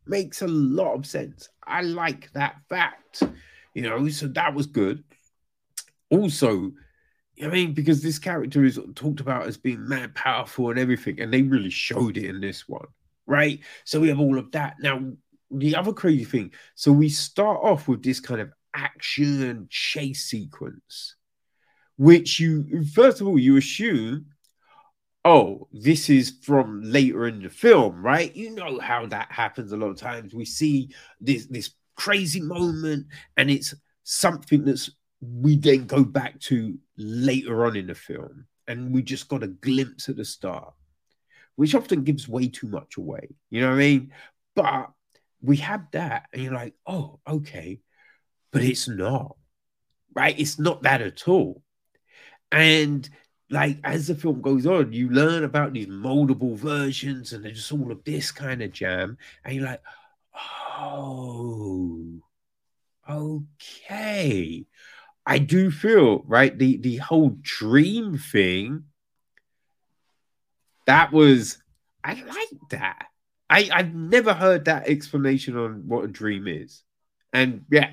[0.06, 1.50] makes a lot of sense.
[1.66, 3.22] I like that fact.
[3.74, 5.04] You know, so that was good.
[6.08, 6.72] Also,
[7.42, 11.34] I mean, because this character is talked about as being mad powerful and everything, and
[11.34, 12.86] they really showed it in this one,
[13.26, 13.60] right?
[13.84, 14.76] So we have all of that.
[14.80, 15.02] Now,
[15.54, 21.16] the other crazy thing so we start off with this kind of action chase sequence
[21.96, 24.26] which you first of all you assume
[25.24, 29.76] oh this is from later in the film right you know how that happens a
[29.76, 30.88] lot of times we see
[31.20, 33.06] this this crazy moment,
[33.36, 33.74] and it's
[34.04, 39.28] something that's we then go back to later on in the film, and we just
[39.28, 40.74] got a glimpse at the start,
[41.56, 43.28] which often gives way too much away.
[43.50, 44.12] You know what I mean?
[44.54, 44.90] But
[45.42, 47.80] we have that, and you're like, oh, okay,
[48.52, 49.36] but it's not
[50.14, 50.38] right.
[50.38, 51.62] It's not that at all,
[52.50, 53.08] and
[53.50, 57.92] like as the film goes on, you learn about these moldable versions and just all
[57.92, 59.82] of this kind of jam, and you're like,
[60.78, 62.20] oh,
[63.08, 64.64] okay.
[65.24, 68.84] I do feel right the the whole dream thing.
[70.86, 71.58] That was
[72.02, 73.06] I like that.
[73.52, 76.82] I I've never heard that explanation on what a dream is,
[77.34, 77.90] and yeah,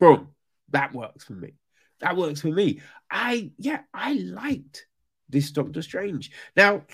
[0.00, 0.28] boom,
[0.70, 1.52] that works for me.
[2.00, 2.80] That works for me.
[3.10, 4.86] I yeah, I liked
[5.28, 6.30] this Doctor Strange.
[6.56, 6.84] Now,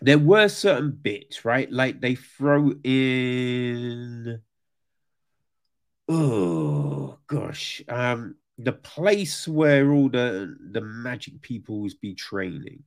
[0.00, 1.70] there were certain bits, right?
[1.70, 4.40] Like they throw in
[6.08, 7.80] oh gosh.
[7.88, 12.82] Um the place where all the the magic peoples be training,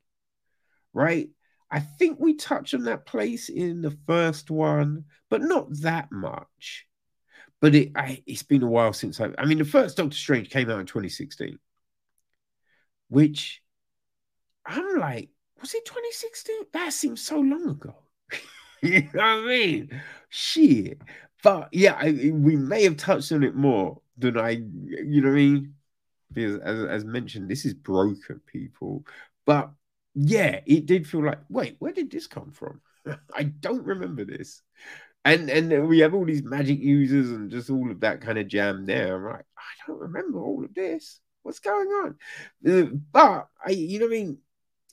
[0.94, 1.30] right?
[1.74, 6.86] I think we touched on that place in the first one, but not that much.
[7.62, 9.30] But it I, it's been a while since I.
[9.40, 11.58] I mean, the first Doctor Strange came out in 2016,
[13.08, 13.64] which
[14.68, 15.30] I'm like,
[15.60, 16.56] was it 2016?
[16.74, 17.96] That seems so long ago.
[18.84, 20.02] you know what I mean?
[20.30, 21.02] Shit.
[21.42, 25.34] But yeah, I, we may have touched on it more than I, you know what
[25.34, 25.74] I mean?
[26.32, 29.06] Because as, as mentioned, this is broken, people.
[29.46, 29.72] But
[30.16, 32.82] yeah, it did feel like, wait, where did this come from?
[33.34, 34.62] I don't remember this.
[35.26, 38.48] And and we have all these magic users and just all of that kind of
[38.48, 39.16] jam there.
[39.16, 41.20] I'm like, I don't remember all of this.
[41.44, 42.16] What's going on?
[42.68, 44.38] Uh, but I, you know what I mean?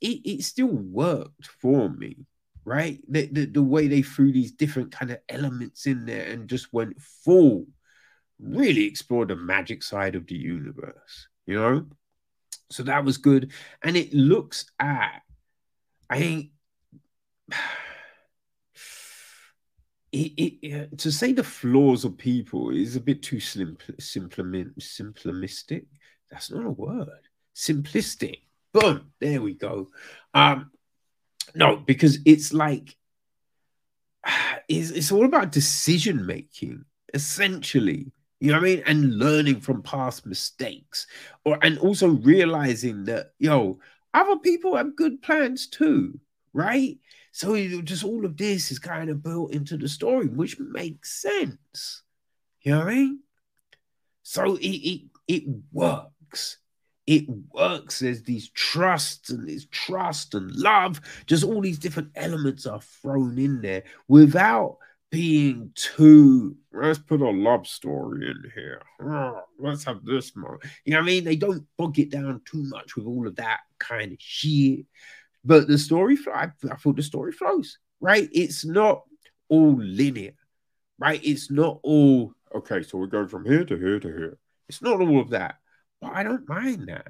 [0.00, 2.16] it, it still worked for me,
[2.64, 3.00] right?
[3.08, 6.72] The, the, the way they threw these different kind of elements in there and just
[6.72, 7.66] went full,
[8.38, 11.86] really explored the magic side of the universe, you know?
[12.70, 13.52] So that was good.
[13.82, 15.22] And it looks at,
[16.08, 16.50] I think,
[20.12, 25.86] it, it, to say the flaws of people is a bit too slim, simplistic.
[26.30, 27.08] That's not a word.
[27.54, 28.42] Simplistic.
[28.72, 29.12] Boom.
[29.20, 29.90] There we go.
[30.32, 30.70] Um,
[31.54, 32.96] no, because it's like
[34.68, 38.12] it's, it's all about decision making, essentially.
[38.40, 38.82] You know what I mean?
[38.86, 41.06] And learning from past mistakes.
[41.44, 43.78] Or and also realizing that, yo,
[44.14, 46.18] other people have good plans too,
[46.52, 46.98] right?
[47.32, 52.02] So just all of this is kind of built into the story, which makes sense.
[52.62, 53.20] You know what I mean?
[54.22, 56.58] So it it, it works
[57.10, 57.98] it works.
[57.98, 61.00] There's these trusts and there's trust and love.
[61.26, 64.78] Just all these different elements are thrown in there without
[65.10, 66.56] being too.
[66.72, 68.82] Let's put a love story in here.
[69.02, 70.62] Oh, let's have this moment.
[70.84, 71.24] You know what I mean?
[71.24, 74.86] They don't bog it down too much with all of that kind of shit.
[75.44, 78.28] But the story, I, I thought the story flows, right?
[78.32, 79.02] It's not
[79.48, 80.32] all linear,
[80.98, 81.20] right?
[81.24, 84.38] It's not all, okay, so we're going from here to here to here.
[84.68, 85.56] It's not all of that
[86.00, 87.08] but I don't mind that.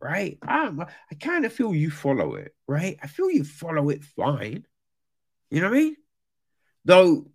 [0.00, 0.38] Right?
[0.42, 2.98] I'm, I kind of feel you follow it, right?
[3.02, 4.66] I feel you follow it fine.
[5.50, 5.96] You know what I mean?
[6.84, 7.30] Though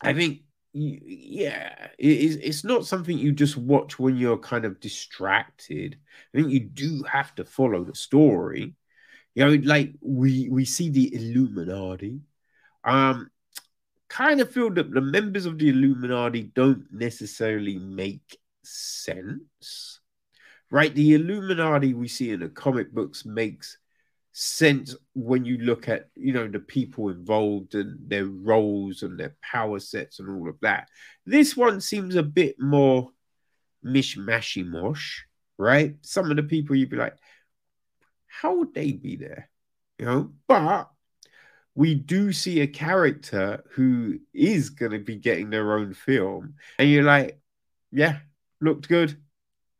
[0.00, 0.40] I think
[0.72, 5.96] yeah, it's, it's not something you just watch when you're kind of distracted.
[6.34, 8.74] I think you do have to follow the story.
[9.34, 12.20] You know, like we we see the Illuminati.
[12.84, 13.30] Um,
[14.08, 20.00] kind of feel that the members of the Illuminati don't necessarily make sense
[20.74, 20.92] right?
[20.92, 23.78] The Illuminati we see in the comic books makes
[24.36, 29.36] sense when you look at you know the people involved and their roles and their
[29.40, 30.88] power sets and all of that.
[31.24, 33.10] This one seems a bit more
[33.84, 35.20] mishmashy mosh,
[35.56, 35.94] right?
[36.02, 37.16] Some of the people you'd be like,
[38.26, 39.48] how would they be there?
[40.00, 40.90] You know, but
[41.76, 46.90] we do see a character who is going to be getting their own film, and
[46.90, 47.38] you're like,
[47.92, 48.18] yeah,
[48.60, 49.16] looked good.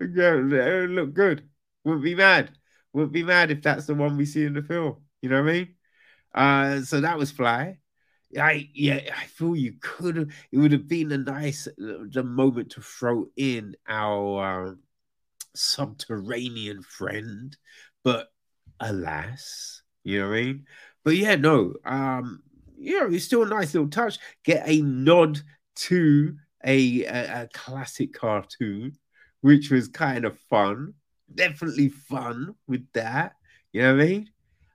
[0.00, 1.48] Yeah, it look good.
[1.82, 2.56] Wouldn't be mad.
[2.94, 4.96] Wouldn't be mad if that's the one we see in the film.
[5.20, 5.74] You know what I mean?
[6.34, 7.78] Uh, so that was fly.
[8.40, 10.28] I yeah, I feel you could have.
[10.50, 14.78] It would have been a nice the moment to throw in our um,
[15.54, 17.56] subterranean friend,
[18.02, 18.28] but
[18.80, 20.66] alas, you know what I mean.
[21.04, 22.42] But yeah, no, um,
[22.78, 24.18] you know, it's still a nice little touch.
[24.44, 25.40] Get a nod
[25.76, 28.98] to a, a, a classic cartoon
[29.44, 30.94] which was kind of fun.
[31.34, 33.34] Definitely fun with that.
[33.72, 34.30] You know what I mean?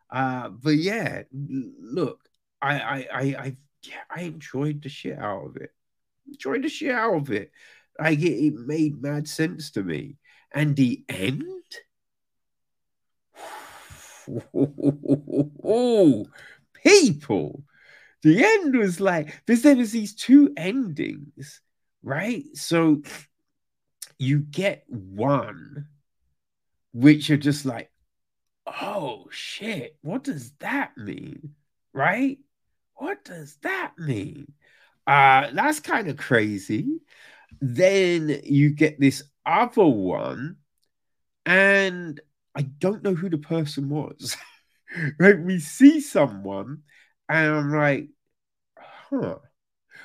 [0.09, 2.19] Uh, but yeah, look,
[2.61, 5.71] I, I, I, I, yeah, I enjoyed the shit out of it.
[6.27, 7.51] enjoyed the shit out of it.
[7.99, 10.17] Like it, it made mad sense to me.
[10.51, 11.43] And the end.
[16.83, 17.63] People.
[18.21, 21.61] The end was like there's there was these two endings,
[22.03, 22.43] right?
[22.53, 23.01] So
[24.17, 25.87] you get one
[26.93, 27.91] which are just like,
[28.67, 31.55] oh shit, what does that mean?
[31.93, 32.39] Right?
[32.95, 34.51] What does that mean?
[35.07, 36.99] Uh, that's kind of crazy.
[37.61, 40.57] Then you get this other one,
[41.45, 42.19] and
[42.55, 44.37] I don't know who the person was.
[45.19, 45.39] right?
[45.39, 46.83] We see someone,
[47.27, 48.09] and I'm like,
[48.77, 49.37] huh.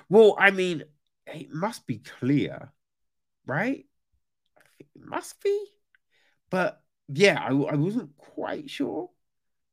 [0.08, 0.84] Well, I mean,
[1.26, 2.72] it must be clear,
[3.46, 3.86] right?
[4.80, 5.66] It must be.
[6.54, 9.10] But yeah, I, I wasn't quite sure.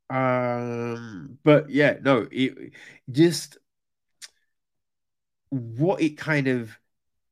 [0.10, 2.72] Um, but yeah, no, it
[3.12, 3.60] just
[5.50, 6.76] what it kind of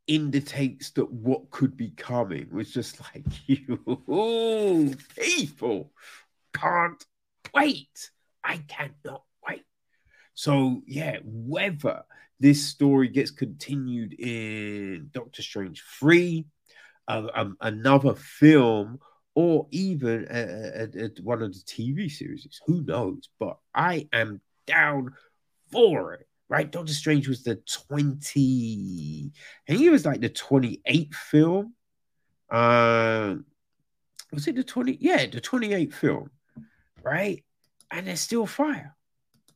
[0.05, 5.93] indicates that what could be coming was just like you people
[6.53, 7.03] can't
[7.51, 8.11] wait.
[8.43, 9.65] I cannot wait.
[10.35, 12.03] So yeah, whether
[12.39, 16.45] this story gets continued in Doctor Strange 3,
[17.07, 18.99] uh, um, another film,
[19.35, 22.47] or even at one of the TV series.
[22.65, 23.29] Who knows?
[23.39, 25.13] But I am down
[25.71, 26.27] for it.
[26.49, 29.31] Right, Doctor Strange was the 20,
[29.67, 31.75] I think it was like the 28th film.
[32.49, 33.35] Uh,
[34.33, 34.97] was it the 20?
[34.99, 36.31] Yeah, the 28th film,
[37.03, 37.43] right?
[37.91, 38.95] And there's still fire.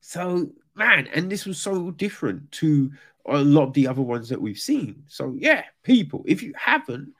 [0.01, 2.91] So, man, and this was so different to
[3.25, 5.03] a lot of the other ones that we've seen.
[5.07, 7.13] So, yeah, people, if you haven't,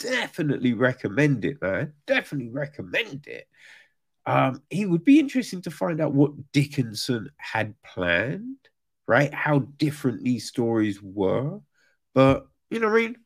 [0.00, 1.92] definitely recommend it, man.
[2.06, 3.46] Definitely recommend it.
[4.26, 8.56] Um, it would be interesting to find out what Dickinson had planned,
[9.06, 9.32] right?
[9.32, 11.60] How different these stories were.
[12.14, 13.16] But you know what I mean?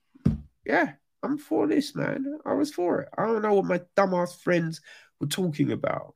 [0.64, 0.92] Yeah,
[1.22, 2.38] I'm for this, man.
[2.44, 3.08] I was for it.
[3.16, 4.80] I don't know what my dumbass friends
[5.20, 6.14] were talking about.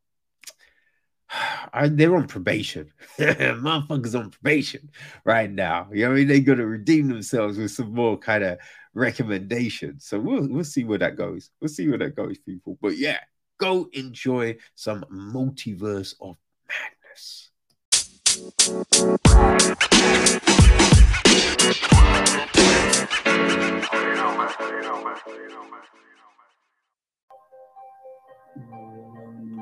[1.31, 2.93] I, they're on probation.
[3.19, 4.91] Motherfuckers on probation
[5.25, 5.89] right now.
[5.93, 6.29] You know what I mean?
[6.29, 8.59] They're gonna redeem themselves with some more kind of
[8.95, 10.07] recommendations.
[10.07, 11.51] So we'll we'll see where that goes.
[11.61, 12.79] We'll see where that goes, people.
[12.81, 13.21] But yeah,
[13.59, 16.37] go enjoy some multiverse of
[16.69, 17.51] madness.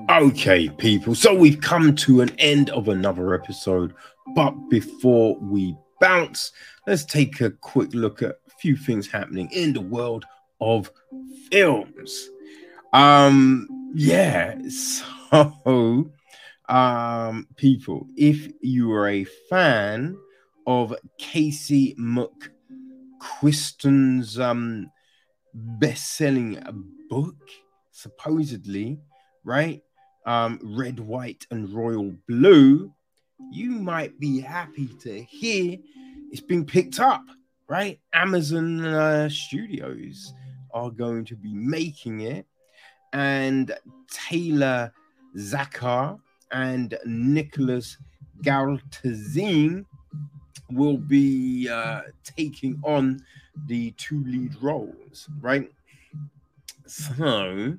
[0.08, 1.16] Okay, people.
[1.16, 3.92] So we've come to an end of another episode.
[4.36, 6.52] But before we bounce,
[6.86, 10.24] let's take a quick look at a few things happening in the world
[10.60, 10.92] of
[11.50, 12.30] films.
[12.92, 16.08] Um, yeah, so
[16.68, 20.16] um, people, if you are a fan
[20.68, 24.88] of Casey McQuiston's um
[25.52, 26.62] best-selling
[27.08, 27.34] book,
[27.90, 29.00] supposedly,
[29.42, 29.82] right?
[30.26, 32.92] Um, Red, White, and Royal Blue,
[33.52, 35.78] you might be happy to hear
[36.30, 37.24] it's been picked up,
[37.68, 38.00] right?
[38.12, 40.34] Amazon uh, Studios
[40.74, 42.46] are going to be making it,
[43.12, 43.74] and
[44.10, 44.92] Taylor
[45.36, 46.18] Zakhar
[46.50, 47.96] and Nicholas
[48.42, 49.84] Galitzine
[50.70, 53.22] will be uh, taking on
[53.66, 55.70] the two lead roles, right?
[56.86, 57.78] So,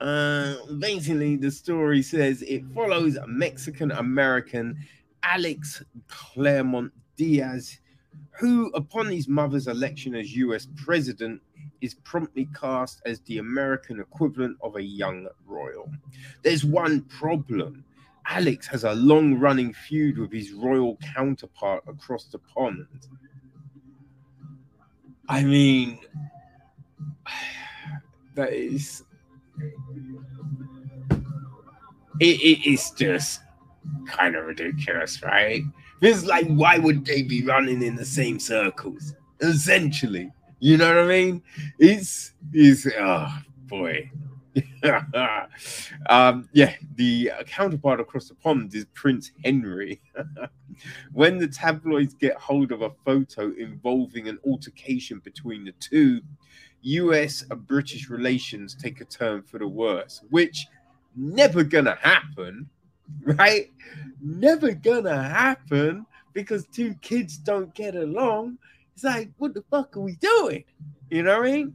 [0.00, 4.78] uh, basically, the story says it follows a Mexican American
[5.22, 7.80] Alex Claremont Diaz,
[8.38, 11.42] who, upon his mother's election as US president,
[11.80, 15.90] is promptly cast as the American equivalent of a young royal.
[16.42, 17.84] There's one problem.
[18.26, 22.86] Alex has a long running feud with his royal counterpart across the pond.
[25.28, 25.98] I mean,
[28.34, 29.02] that is.
[32.20, 33.40] It, it is just
[34.06, 35.62] kind of ridiculous, right?
[36.00, 39.14] It's like, why would they be running in the same circles?
[39.40, 41.42] Essentially, you know what I mean?
[41.78, 43.32] It's, it's, oh
[43.66, 44.10] boy.
[46.08, 50.00] um, yeah, the counterpart across the pond is Prince Henry.
[51.12, 56.20] when the tabloids get hold of a photo involving an altercation between the two,
[56.82, 60.66] US and British relations take a turn for the worse, which
[61.16, 62.68] never gonna happen
[63.22, 63.70] right?
[64.20, 68.58] Never gonna happen because two kids don't get along.
[68.94, 70.64] It's like, what the fuck are we doing?
[71.10, 71.74] You know what I mean?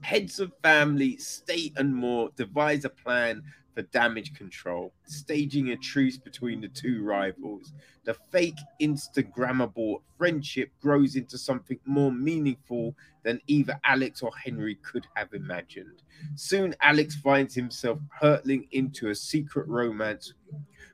[0.00, 3.42] Heads of family, state, and more devise a plan
[3.74, 7.72] for damage control, staging a truce between the two rivals.
[8.04, 12.94] The fake Instagrammable friendship grows into something more meaningful
[13.24, 16.02] than either Alex or Henry could have imagined.
[16.34, 20.34] Soon, Alex finds himself hurtling into a secret romance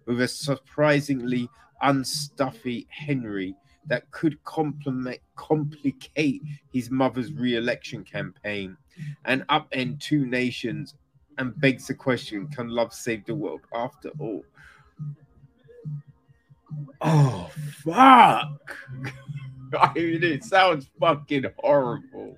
[0.07, 1.49] with a surprisingly
[1.83, 3.55] unstuffy Henry
[3.87, 6.43] that could complicate
[6.73, 8.77] his mother's re election campaign
[9.25, 10.95] and upend two nations
[11.39, 14.45] and begs the question can love save the world after all?
[17.01, 17.51] Oh,
[17.85, 18.77] fuck.
[19.79, 22.37] I mean, it sounds fucking horrible.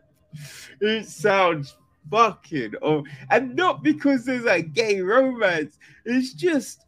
[0.80, 1.76] It sounds
[2.10, 6.84] fucking oh, and not because there's a gay romance, it's just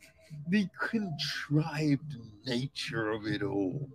[0.48, 2.16] the contrived
[2.46, 3.88] nature of it all.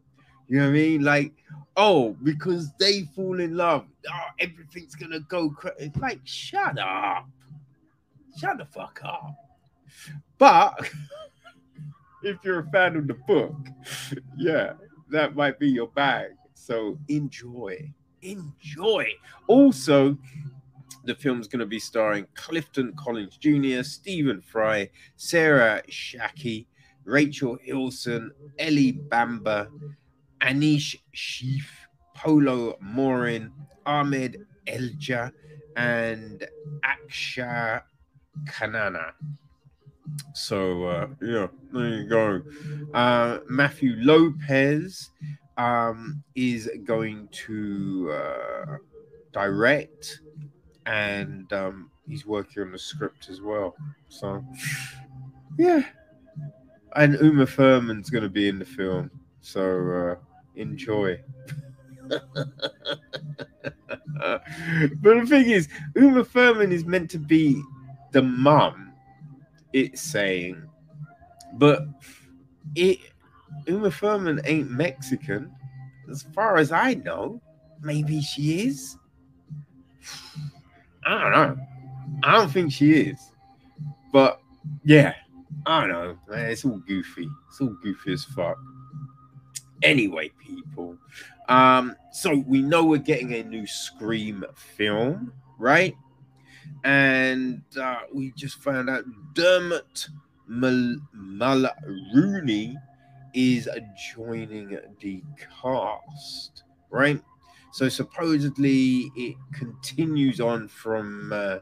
[0.48, 1.04] You know what I mean?
[1.04, 1.34] Like,
[1.76, 5.92] oh, because they fall in love, oh, everything's gonna go crazy.
[6.00, 7.28] Like, shut up.
[8.38, 9.36] Shut the fuck up.
[10.38, 10.90] But
[12.24, 13.56] if you're a fan of the book,
[14.38, 14.74] yeah,
[15.10, 16.32] that might be your bag.
[16.54, 17.92] So enjoy.
[18.22, 19.08] Enjoy.
[19.48, 20.18] Also,
[21.06, 26.66] the film's going to be starring Clifton Collins Jr., Stephen Fry, Sarah Shahi,
[27.06, 29.70] Rachel Hilson, Ellie Bamber,
[30.42, 31.64] Aneesh Sheth,
[32.14, 33.52] Polo Morin,
[33.86, 35.32] Ahmed Elja,
[35.78, 36.46] and
[36.84, 37.84] Aksha
[38.46, 39.14] Kanana.
[40.34, 42.42] So uh, yeah, there you go.
[42.94, 45.12] Uh, Matthew Lopez
[45.58, 48.78] um, is going to uh,
[49.34, 50.22] direct,
[50.86, 53.76] and um, he's working on the script as well.
[54.10, 54.44] So
[55.58, 55.84] yeah,
[56.96, 59.12] and Uma Thurman's going to be in the film.
[59.42, 60.16] So uh,
[60.56, 61.20] enjoy.
[62.10, 62.24] but
[65.02, 67.62] the thing is, Uma Thurman is meant to be
[68.18, 68.94] the mum,
[69.74, 70.60] it's saying,
[71.54, 71.84] but
[72.74, 72.98] it
[73.68, 75.52] Uma Thurman ain't Mexican,
[76.10, 77.40] as far as I know.
[77.80, 78.98] Maybe she is.
[81.06, 81.58] I don't know.
[82.24, 83.20] I don't think she is.
[84.12, 84.42] But
[84.84, 85.14] yeah,
[85.68, 86.18] I don't know.
[86.28, 87.30] Man, it's all goofy.
[87.50, 88.58] It's all goofy as fuck.
[89.84, 90.98] Anyway, people.
[91.50, 95.96] Um, so we know we're getting a new Scream film, right?
[96.84, 100.10] And uh, we just found out Dermot
[100.48, 102.76] Mal- Mulroney
[103.34, 103.70] is
[104.16, 105.24] joining the
[105.62, 107.22] cast, right?
[107.74, 111.60] So supposedly it continues on from uh,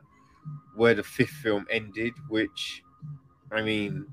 [0.76, 2.84] where the fifth film ended, which,
[3.52, 4.08] I mean,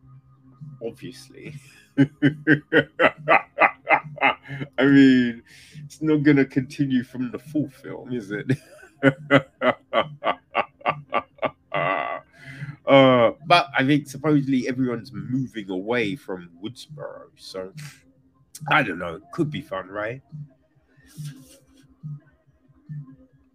[0.85, 1.57] obviously.
[4.79, 5.43] I mean,
[5.85, 8.59] it's not going to continue from the full film, is it?
[12.87, 17.27] Uh, but I think supposedly everyone's moving away from Woodsboro.
[17.37, 17.73] So
[18.71, 19.21] I don't know.
[19.33, 20.21] Could be fun, right?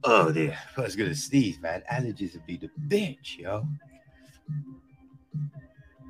[0.04, 0.58] Oh dear.
[0.78, 1.84] I was gonna sneeze, man.
[1.92, 3.68] Allergies would be the bitch, yo.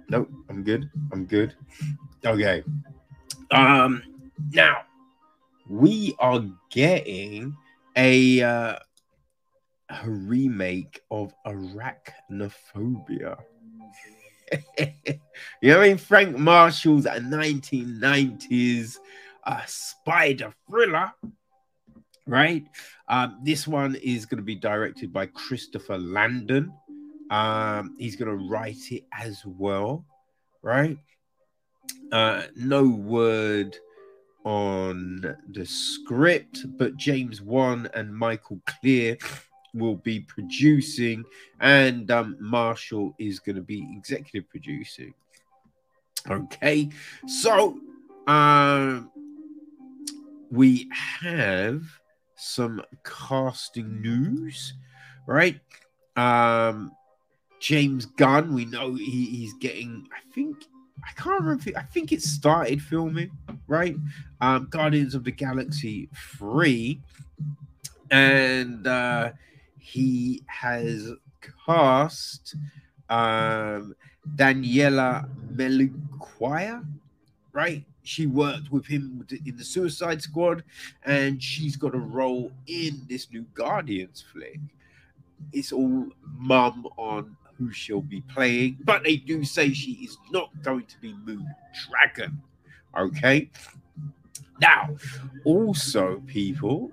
[0.10, 0.90] Nope, I'm good.
[1.12, 1.56] I'm good.
[2.26, 2.64] Okay.
[3.52, 4.04] Um
[4.52, 4.84] now
[5.68, 7.56] we are getting
[7.96, 8.76] a uh
[9.90, 13.38] a remake of Arachnophobia.
[14.80, 18.98] you know, I mean, Frank Marshall's 1990s
[19.44, 21.12] uh, spider thriller,
[22.26, 22.66] right?
[23.08, 26.74] Um, this one is going to be directed by Christopher Landon.
[27.30, 30.06] Um, he's going to write it as well,
[30.62, 30.98] right?
[32.12, 33.78] Uh, no word
[34.46, 39.18] on the script, but James Wan and Michael Clear
[39.78, 41.24] will be producing,
[41.60, 45.14] and um, Marshall is going to be executive producing.
[46.30, 46.90] Okay,
[47.28, 47.80] so
[48.28, 49.10] um,
[50.52, 50.90] we
[51.22, 51.84] have
[52.36, 54.74] some casting news,
[55.26, 55.60] right?
[56.16, 56.92] Um,
[57.60, 60.66] James Gunn, we know he, he's getting, I think,
[61.04, 63.32] I can't remember, I think it started filming,
[63.68, 63.96] right?
[64.42, 67.02] Um, Guardians of the Galaxy 3.
[68.12, 69.32] And uh,
[69.88, 71.14] he has
[71.66, 72.56] cast
[73.10, 73.96] um,
[74.36, 76.84] Daniela Melchior,
[77.54, 77.86] right?
[78.04, 80.66] She worked with him in the Suicide Squad,
[81.06, 84.60] and she's got a role in this new Guardians flick.
[85.54, 90.50] It's all mum on who she'll be playing, but they do say she is not
[90.64, 91.48] going to be Moon
[91.88, 92.42] Dragon.
[92.98, 93.50] Okay.
[94.60, 94.90] Now,
[95.46, 96.92] also, people,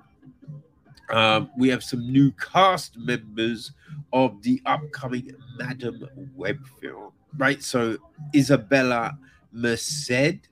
[1.11, 3.73] Um, we have some new cast members
[4.13, 7.63] of the upcoming Madame Web film, right?
[7.63, 7.99] So
[8.35, 9.19] Isabella
[9.53, 10.49] Merced,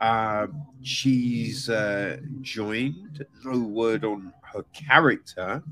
[0.00, 0.46] uh,
[0.82, 3.24] she's uh, joined.
[3.44, 5.62] No word on her character,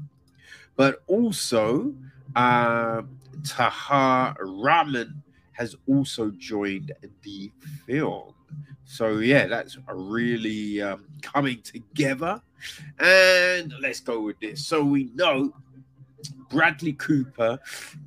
[0.77, 1.94] but also
[2.36, 3.03] uh,
[3.44, 5.23] Tahar Rahim
[5.53, 6.93] has also joined
[7.23, 7.51] the
[7.86, 8.35] film.
[8.85, 12.43] So yeah, that's really um, coming together.
[12.99, 14.66] And let's go with this.
[14.66, 15.55] So we know
[16.51, 17.59] Bradley Cooper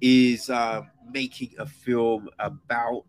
[0.01, 3.05] is uh, making a film about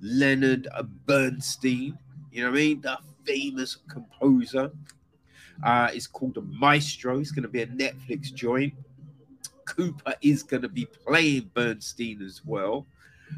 [0.00, 0.68] Leonard
[1.06, 1.96] Bernstein.
[2.32, 2.80] You know what I mean?
[2.80, 4.72] The famous composer.
[5.62, 7.20] Uh, it's called The Maestro.
[7.20, 8.74] It's going to be a Netflix joint.
[9.66, 12.86] Cooper is going to be playing Bernstein as well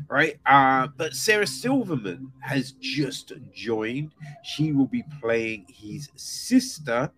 [0.09, 0.37] right?
[0.47, 4.13] Uh, but Sarah Silverman has just joined.
[4.43, 7.11] She will be playing his sister,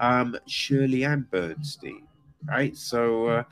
[0.00, 2.06] um, Shirley Ann Bernstein,
[2.46, 2.76] right?
[2.76, 3.42] So, uh,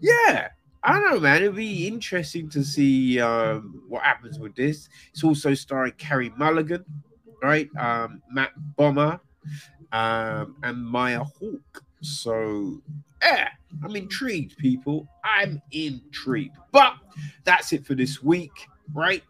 [0.00, 0.48] yeah,
[0.82, 1.42] I don't know, man.
[1.42, 4.88] It'll be interesting to see um, what happens with this.
[5.10, 6.84] It's also starring Carey Mulligan,
[7.42, 7.68] right?
[7.76, 9.20] Um, Matt Bomer,
[9.92, 11.82] um, and Maya Hawke.
[12.00, 12.82] So,
[13.22, 13.48] yeah,
[13.82, 15.08] I'm intrigued, people.
[15.24, 16.56] I'm intrigued.
[16.72, 16.94] But
[17.44, 19.22] that's it for this week, right?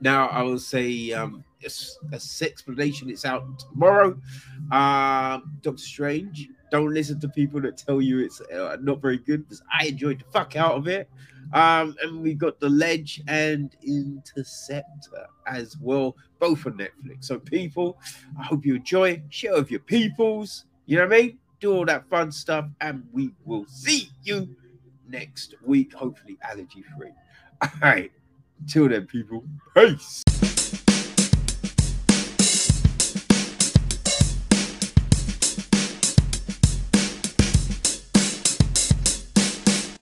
[0.00, 3.10] Now, I will say um, a, Sexplanation.
[3.10, 4.18] It's out tomorrow.
[4.70, 6.48] Um, Doctor Strange.
[6.70, 10.20] Don't listen to people that tell you it's uh, not very good because I enjoyed
[10.20, 11.08] the fuck out of it.
[11.54, 17.24] Um, and we got The Ledge and Interceptor as well, both on Netflix.
[17.24, 17.98] So, people,
[18.38, 19.22] I hope you enjoy.
[19.30, 20.66] Share with your peoples.
[20.86, 21.38] You know what I mean?
[21.60, 24.56] Do all that fun stuff, and we will see you
[25.08, 27.10] next week, hopefully allergy free.
[27.62, 28.12] All right,
[28.68, 29.44] till then, people,
[29.74, 30.22] peace.